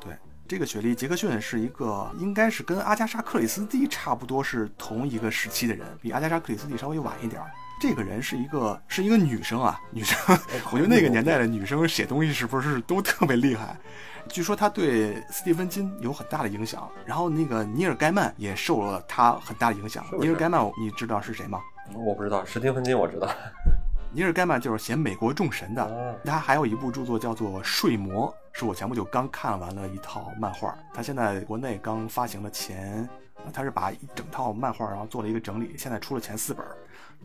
[0.00, 0.16] 对，
[0.48, 7.50] 这个雪莉·杰克逊是一个应该是跟阿加莎·克里斯蒂差不多是同一个时期的人，比阿加莎·克里斯蒂稍微晚一点儿。
[7.82, 10.16] 这个人是一个是一个女生啊， 女生，
[10.70, 13.76] 我觉得那个年代的女生写东西是不是都特别厉害？
[14.28, 20.04] 据说她对斯蒂芬金有很大的影响，然后那个尼尔·盖曼也受了她很大的影响。
[20.04, 21.58] 是是尼尔·盖曼，你知道是谁吗？
[21.92, 23.28] 我不知道，史蒂芬金我知道。
[24.14, 30.72] 尼尔·盖曼就是写《美国众神》的，啊，他还有一部著作叫做《睡魔》，是我前不久刚看完了一套漫画。
[30.94, 33.08] 他现在国内刚发行了前，
[33.44, 36.64] 呃他是把一整套漫画然后做了一个整理，现在出了前四本，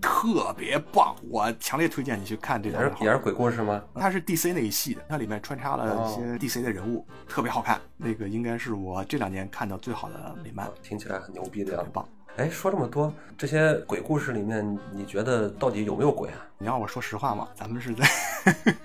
[0.01, 2.97] 特别棒，我强烈推荐你去看这也套漫画。
[2.99, 3.81] 是也是鬼故事吗？
[3.95, 7.79] 它是 DC 那一系的，它里面穿插了一些 DC 的人物，特别好看。
[7.97, 11.89] 那个应该是我这两年看到最好的美漫，听起来很牛逼的样子。
[11.93, 12.07] 棒。
[12.37, 16.37] 哎，说这么多，这些鬼故事里面，你觉得到底有没有鬼啊？
[16.59, 18.07] 你让我说实话嘛，咱们是在，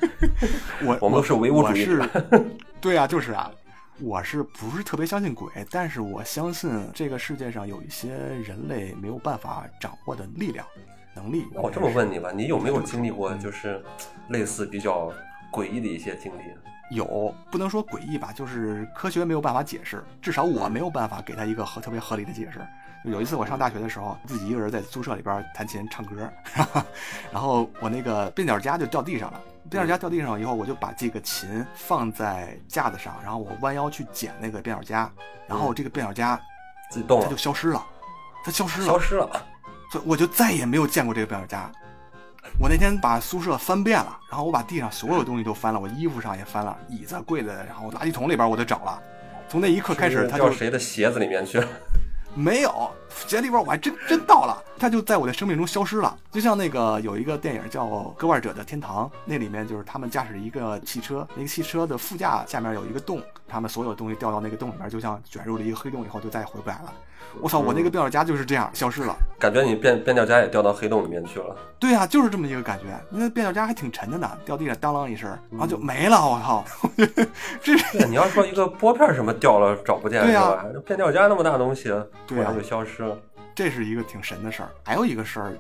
[0.84, 1.86] 我我们都是唯物主义
[2.80, 3.50] 对啊，就是啊，
[4.00, 5.50] 我是不是特别相信鬼？
[5.70, 10.66] 但是我相信这个世界上有一些人类没有办法掌握的力量、
[11.14, 11.46] 能力。
[11.52, 13.82] 那我这么问你吧，你有没有经历过嗯就是
[14.28, 15.12] 类似比较
[15.50, 16.42] 诡异的一些经历？
[16.90, 22.60] 有，不能说诡异吧，就是科学没有办法解释，至少我没有办法给他一个合特别合理的解释。
[23.04, 26.30] 有一次我上大学的时候，自己一个人在宿舍里边弹琴唱歌，
[27.32, 29.40] 然后我那个变角夹就掉地上了。
[29.70, 35.10] 变角夹掉地上以后，我就把这个琴放在架子上，然后我弯腰去捡那个变角夹，
[35.48, 36.38] 然后这个变角夹
[36.90, 37.82] 自己动了它就，消失了，
[38.44, 39.28] 它消失了，消失了。
[39.92, 41.70] 所以我就再也没有见过这个表演家。
[42.58, 48.98] 我那天把宿舍翻遍了，然后我把地上所有东西都翻了，我衣服上也翻了，椅子、柜子，然后垃圾桶里边我都找了。
[49.50, 51.68] 从那一刻开始，他就掉谁的鞋子里面去了？
[52.34, 52.90] 没有
[53.26, 56.16] 鞋里边，我还真真到了，他就在我的生命中消失了。
[56.30, 66.94] 就像那个有一个电影叫《割腕者的天堂》，那里面就是他们驾驶一个汽车，那个汽车的副驾下面有一个洞，他们所有东西掉到那个洞里面，就像卷入了一个黑洞以后就再也回不来了。
[67.40, 69.16] 我操，我那个变调夹就是这样消失了。
[69.38, 71.56] 感觉你变变调夹也掉到黑洞里面去了。
[71.78, 72.84] 对啊，就是这么一个感觉。
[73.10, 76.16] 那变调夹还挺沉的呢，掉地上当啷一声，然后就没了。
[76.16, 76.64] 我操，
[77.62, 80.64] 这是对，你要说一个拨片什么掉了找不见是对啊吧？
[80.84, 81.92] 变调夹那么大东西，
[82.26, 83.16] 突然就消失了。
[83.54, 84.70] 这是一个挺神的事儿。
[84.82, 85.52] 还有一个事儿，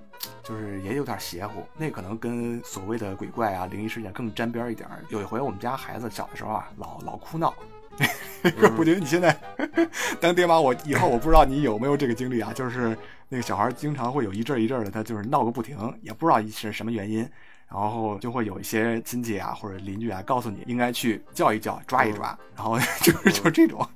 [0.42, 5.00] 就是也有点邪乎，那可能跟所谓的鬼怪啊、灵异事件更沾边一点儿。
[5.10, 7.52] 有一回我们家孩子小的时候啊，老老哭闹。
[8.76, 9.36] 我觉得你现在
[10.20, 12.96] 当爹妈，我以后我不知道你有没有这个经历啊，就是
[13.28, 17.20] 那个小孩经常会有一阵儿一阵儿的，他就是闹个不停，也不知道是什么原因，
[17.68, 23.86] 然后就会有一些亲戚啊或者邻居啊告诉你应该去叫一叫、抓一抓，然后 就是就是这种。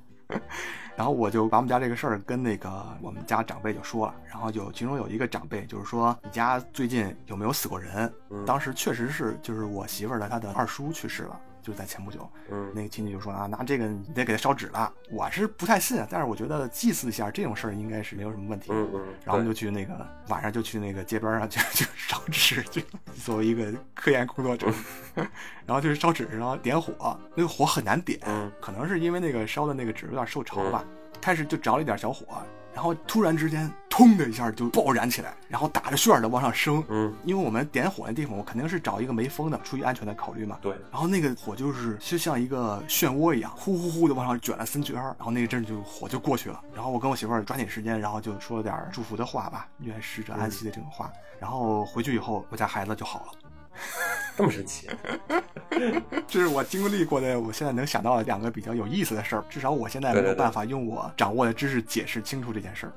[0.95, 8.11] 然后我就把我们家这个事儿跟那个我们家长辈就说了，然后就其中有一个长辈就是说你家最近有没有死过人？
[8.31, 12.29] 嗯当时确实是，就是我媳妇儿的她的二叔去世了，就在前不久。
[12.49, 14.89] 嗯，那个亲戚就说啊，拿这个你得给他烧纸了。
[15.11, 18.69] 我是不太信，但是我觉得祭祀一下这种事儿应该是没有什么问题。
[18.71, 22.81] 嗯嗯，然后就去那个晚上就去那个街边上就就烧纸，就
[23.21, 24.67] 作为一个科研工作者，
[25.67, 30.85] 然后就是烧纸，然后点火，那个火很难点，嗯可能是因为那个烧的那个纸有点受潮吧，
[31.19, 32.25] 开始就着了一点小火，
[32.77, 36.83] 然后突然之间，通的一下就爆燃起来，然后打着旋儿的往上升。
[36.89, 40.59] 嗯，因为我们点火那地方，我肯定是找一个没风的，出于安全的考虑嘛。
[40.61, 46.61] 对，然后那个火就是就像一个漩涡一样，呼呼呼的往上卷了三圈儿，然后那一阵就火就过去了。
[46.71, 51.11] 然后我跟我媳妇儿抓紧时间，然后就说了点儿祝福的话吧，愿逝者安息的这种话。
[51.39, 53.31] 然后回去以后，我家孩子就好了。
[54.35, 54.89] 这么神奇。
[56.27, 59.45] 这是我经历过的，我现在能想到的两个比较有意思的事儿。
[59.49, 62.93] 至少我现在没有办法用我掌握的知识解释清楚这件事儿。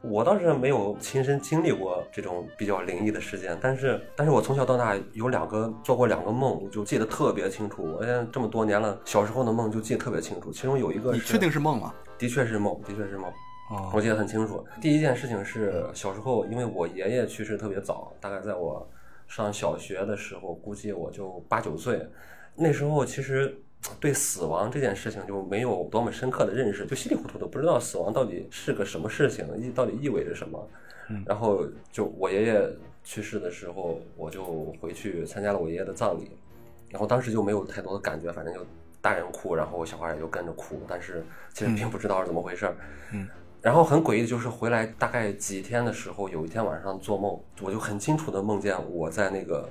[0.00, 7.82] 我倒是没有亲身经历过这种比较灵异的事件，但是，但是我从小到大有两个做过两个梦，我就记得特别清楚。
[7.82, 10.52] 我现在这么多年了，小时候的梦就记得特别清楚。
[10.52, 11.92] 其中有一个，你确定是梦吗？
[12.18, 13.28] 的确是梦，的确是梦，
[13.70, 14.64] 哦我记得很清楚。
[14.80, 18.86] 第一件事情是小时候，因为我爷爷去世特别早，大概在我
[19.34, 22.08] 上小学的时候，估计我就八九岁，
[22.54, 23.52] 那时候其实
[23.98, 30.68] 对死亡这件事情就没有多么深刻的认识，就稀里糊涂的不知道死亡到底是个什么事情，意到底意味着什么。
[31.26, 32.62] 然后就我爷爷
[33.02, 36.30] 去世的时候，我就回去参加了我爷爷的葬礼，
[36.88, 38.64] 然后当时就没有太多的感觉，反正就
[39.00, 42.72] 大人哭，然后小孩也就跟着哭，但是其实并不知道是怎么回事。
[43.64, 49.66] 然后很诡异的就是回来大概几天的时候，有一天晚上做梦，我就很清楚的梦见我在那个，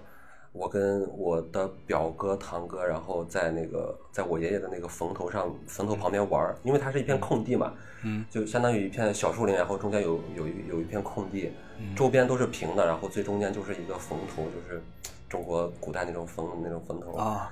[0.51, 7.71] 我跟我的表哥堂哥，然后在那个在我爷爷的那个坟头上，坟头旁边玩儿，因为它是一片空地嘛，
[8.03, 11.53] 嗯，就相当于一片小树林，然后中间有有一有一片空地，
[11.95, 14.81] 周边都是平的，然后最中间就是一个坟头，就是
[15.29, 17.13] 中国古代那种坟那种坟头。
[17.13, 17.47] 啊，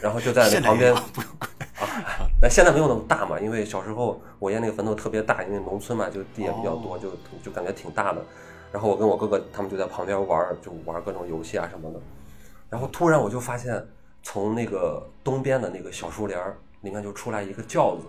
[0.00, 0.94] 然后就在那旁边。
[1.80, 7.10] 啊，那现在没有那么大嘛，因为小时候我爷那个坟头特别大，因为农村嘛，就地也比较多，就
[7.42, 8.20] 就感觉挺大的。
[8.72, 12.00] 然后我跟我哥哥他们就在旁边玩，就玩各种游戏啊什么的。
[12.68, 13.80] 然后突然我就发现，
[14.22, 16.36] 从那个东边的那个小树林
[16.80, 18.08] 里面就出来一个轿子，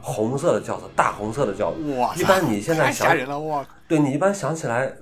[0.00, 1.96] 红色的轿子，大红色的轿子。
[1.98, 2.14] 哇！
[2.14, 3.66] 一般你现在想，吓人了哇！
[3.88, 4.92] 对你一般想起来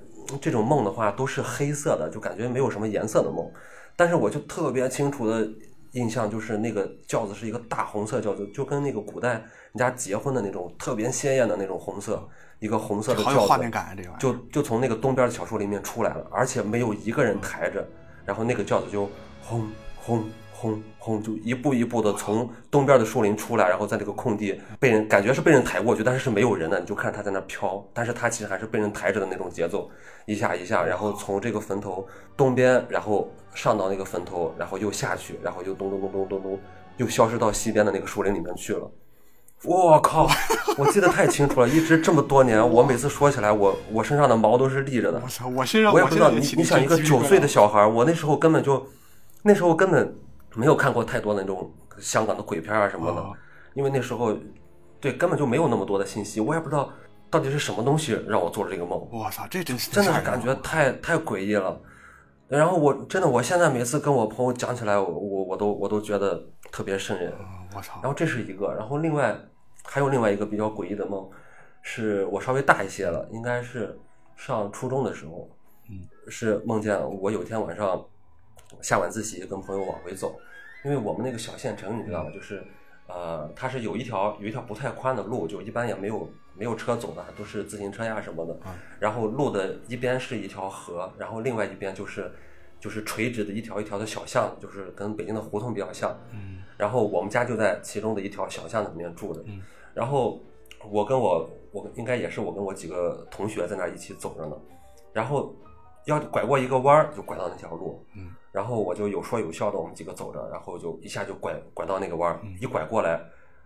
[0.41, 3.49] 这种梦的话，都是黑色的，就感觉没有什么颜色的梦。
[3.95, 5.47] 但是我就特别清楚的。
[5.91, 12.27] 印象就是那个轿子是一个大红色轿子，就跟那个古代人家结婚的那种特别鲜艳的那种红色，
[12.59, 17.87] 一个红色的轿子，画面感这个就就从那个东边的小树林里面出来了，而且没有一个人抬着，
[18.25, 19.09] 然后那个轿子就
[19.41, 19.67] 轰
[20.01, 29.89] 轰轰轰，就一步一步的从东边的树林出来，然后在这个空地被人感觉是被人抬过去，但是是没有人的，你就看他在那飘，但是他其实还是被人抬着的那种节奏，
[30.25, 33.29] 一下一下，然后从这个坟头东边，然后。
[33.55, 36.59] 上到那个坟头，然后又下去，然后又咚咚咚咚咚咚，
[36.97, 38.89] 又消失到西边的那个树林里面去了。
[39.63, 40.29] 我靠！
[40.77, 45.19] 我记得太清楚了，一直这么多年，我每次说起来，我我身上的毛都是立着的。
[45.21, 45.47] 我操！
[45.47, 48.87] 我身上我也不知道你你想一个九岁的小孩，我那时候根本就
[49.43, 50.15] 那时候根本
[50.55, 53.23] 没有看过太多的那种香港的鬼片啊什么的，
[53.73, 54.37] 因为那时候
[54.99, 56.91] 对根本就没有那么多的信息，我也不知道
[57.29, 59.07] 到底是什么东西让我做了这个梦。
[59.11, 59.47] 我操！
[59.49, 61.79] 这真是真的是感觉太太诡异了。
[62.47, 67.31] 然后我真的，我现在每次跟我朋友讲起来，我我我都我都觉得特别瘆人。
[67.75, 67.99] 我操！
[68.01, 69.37] 然后这是一个，然后另外
[69.83, 71.29] 还有另外一个比较诡异的梦，
[71.83, 73.95] 是我稍微大一些了，应该是
[74.35, 75.47] 上初中的时候，
[75.91, 78.03] 嗯，是梦见我有一天晚上
[78.81, 80.39] 下晚自习跟朋友往回走，
[80.83, 82.31] 因为我们那个小县城你知道吗？
[82.31, 82.63] 就是
[83.07, 86.29] 呃，它是有一条有一条不太宽的路，就一般也没有。
[86.55, 88.53] 没有车走的，都是自行车呀什么的。
[88.99, 92.29] 然后路的一边是一条河，然后另外一边就是
[92.81, 96.13] 就是垂直的一条一条的小巷，就是跟北京的胡同比较像。
[96.33, 96.61] 嗯。
[96.75, 99.41] 然后我们家就在其中的一条小巷子里面住着。
[99.45, 99.61] 嗯。
[99.93, 100.41] 然后
[100.91, 104.53] 我跟我我应该也是我跟我几个同学在那一起走着呢。
[105.13, 105.55] 然后
[106.07, 108.05] 要拐过一个弯儿，就拐到那条路。
[108.17, 108.35] 嗯。
[108.59, 113.21] 然后我就有说有笑的，我们几个走着，然后就一下就拐拐到那个弯儿，一拐过来，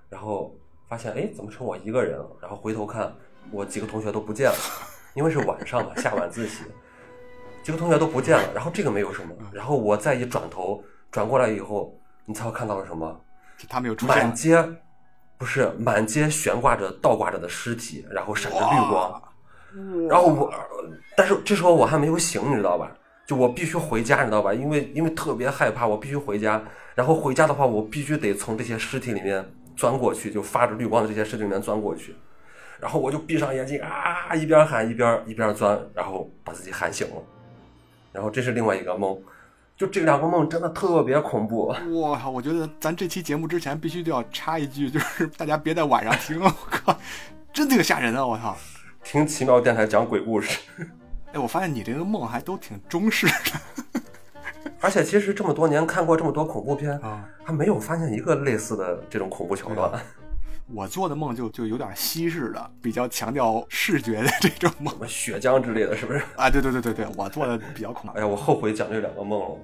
[0.09, 0.55] 然后。
[0.85, 2.29] 发现哎，怎么剩我一个人了？
[2.39, 3.11] 然后回头看，
[3.49, 4.57] 我几个同学都不见了，
[5.15, 6.65] 因为是晚上嘛，下晚自习，
[7.63, 8.53] 几个同学都不见了。
[8.53, 13.19] 然后这个没有什么，然后我再一转头转过来以后，你猜我看到了什么？
[13.67, 14.15] 他没有出现。
[14.15, 14.63] 满街
[15.37, 19.23] 不是满街悬挂着、倒挂着的尸体，然后闪着绿光。
[20.07, 20.53] 然后我，
[21.17, 22.91] 但是这时候我还没有醒，你知道吧？
[23.25, 24.53] 就我必须回家，你知道吧？
[24.53, 26.63] 因为因为特别害怕，我必须回家。
[26.95, 29.43] 然后回家的话，我必须得从这些尸体里面。
[29.75, 32.15] 钻过去就发着绿光的这些尸体里面钻过去，
[32.79, 37.15] 然后我就闭上眼睛啊，一边喊一边一边钻，然后把自己喊醒了。
[38.11, 39.19] 然后这是另外一个梦，
[39.75, 41.75] 就这两个梦真的特别恐怖。
[41.89, 42.29] 我靠！
[42.29, 46.95] 我觉得咱这期节目之前必须都要插一句，就是大家别在晚上听，我靠，
[47.51, 48.25] 真挺吓人的！
[48.25, 48.55] 我操，
[49.03, 50.59] 听奇妙电台讲鬼故事。
[51.33, 54.01] 哎，我发现你这个梦还都挺中式的。
[54.79, 56.99] 而且其实这么多年看过这么多恐怖片，
[57.43, 59.91] 还没有发现一个类似的这种恐怖桥段。
[60.73, 66.21] 我做的梦就就有点西式的，比较强调视觉的这种梦，什么血浆之类的，是不是？
[66.37, 68.17] 啊，对对对对对，我做的比较恐怖。
[68.17, 69.57] 哎呀，我后悔讲这两个梦了。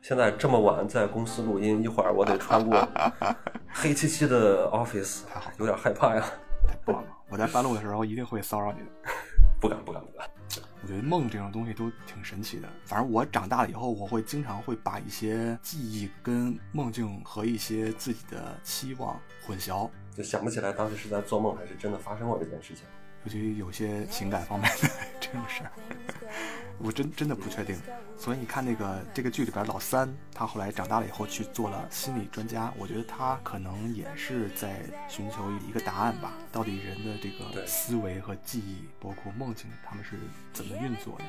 [0.00, 2.88] 现在这么晚在公司录音，一会儿我得穿过
[3.70, 5.20] 黑漆漆的 office，
[5.58, 6.24] 有点害怕呀。
[6.66, 7.08] 太棒了！
[7.28, 8.86] 我在半路的时候一定会骚扰你的。
[9.60, 10.26] 不敢不敢不敢。
[10.82, 12.68] 我觉得梦这种东西都挺神奇的。
[12.84, 22.84] 反正我长大了以后，我会经常会把一些记忆跟梦境和一些自己的期望混淆，就想不起来当时是在做梦还是真的发生过这件事情。
[23.24, 24.88] 尤其有些情感方面的
[25.20, 25.70] 这种事儿，
[26.78, 27.78] 我真真的不确定。
[28.16, 36.32] 所以你看那个这个剧里边老三，他后来长大了以后去做了心理专家，我觉得他可能也是在寻求一个答案吧。
[36.52, 40.18] 到底人的这个思维和记忆，包括梦境，他们是
[40.52, 41.24] 怎么运作的？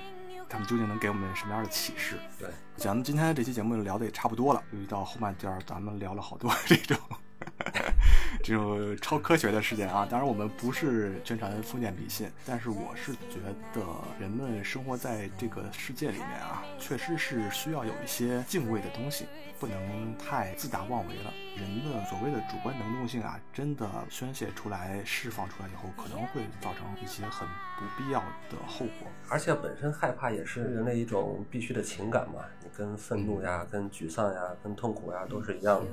[0.50, 2.18] 他们究竟能给我们什么样的启示？
[2.38, 6.98] 对，咱们今天这期节目聊的也差不多了，由于到后半段咱们聊了好多这种。
[8.44, 13.40] 这种超科学的事件啊，当然我们不是宣传封建迷信，但是我是觉
[13.74, 13.82] 得
[14.20, 19.26] 人们生活在这个世界里面啊，确实是需要有一些敬畏的东西，
[19.60, 21.32] 不能太自大妄为了。
[21.58, 28.20] 人的所谓的主观能动性啊，真的宣泄出来、释放出来以后，可能会造成一些很不必要
[28.50, 29.08] 的后果。
[29.30, 35.86] 而且本身害怕也是人类一种必须的情感嘛，你跟愤怒呀、跟沮丧呀、跟痛苦呀都是一样的。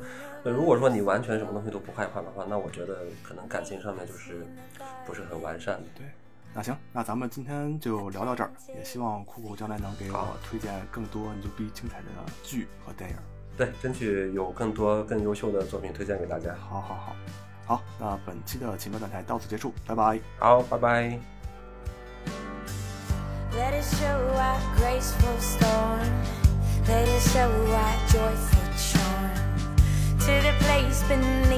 [0.44, 4.46] 那如果说你完全什么东西都不害怕的话，那我觉得可能感情上面就是
[5.06, 5.84] 不是很完善的。
[5.96, 6.06] 对，
[6.54, 12.06] 那行，那咱们今天就聊到这儿，也希望酷酷将来能给我推荐更多牛逼精彩的
[12.42, 13.16] 剧和电影。
[13.56, 16.54] 对，争取有更多更优秀的作品推荐给大家。
[16.54, 17.16] 好好好，
[17.66, 20.20] 好，那本期的奇妙电台到此结束，拜拜。
[20.38, 21.18] 好，拜拜。
[23.50, 24.06] Let us show
[24.36, 26.06] our graceful storm.
[26.86, 29.34] Let us show our joyful charm.
[30.20, 31.57] To the place beneath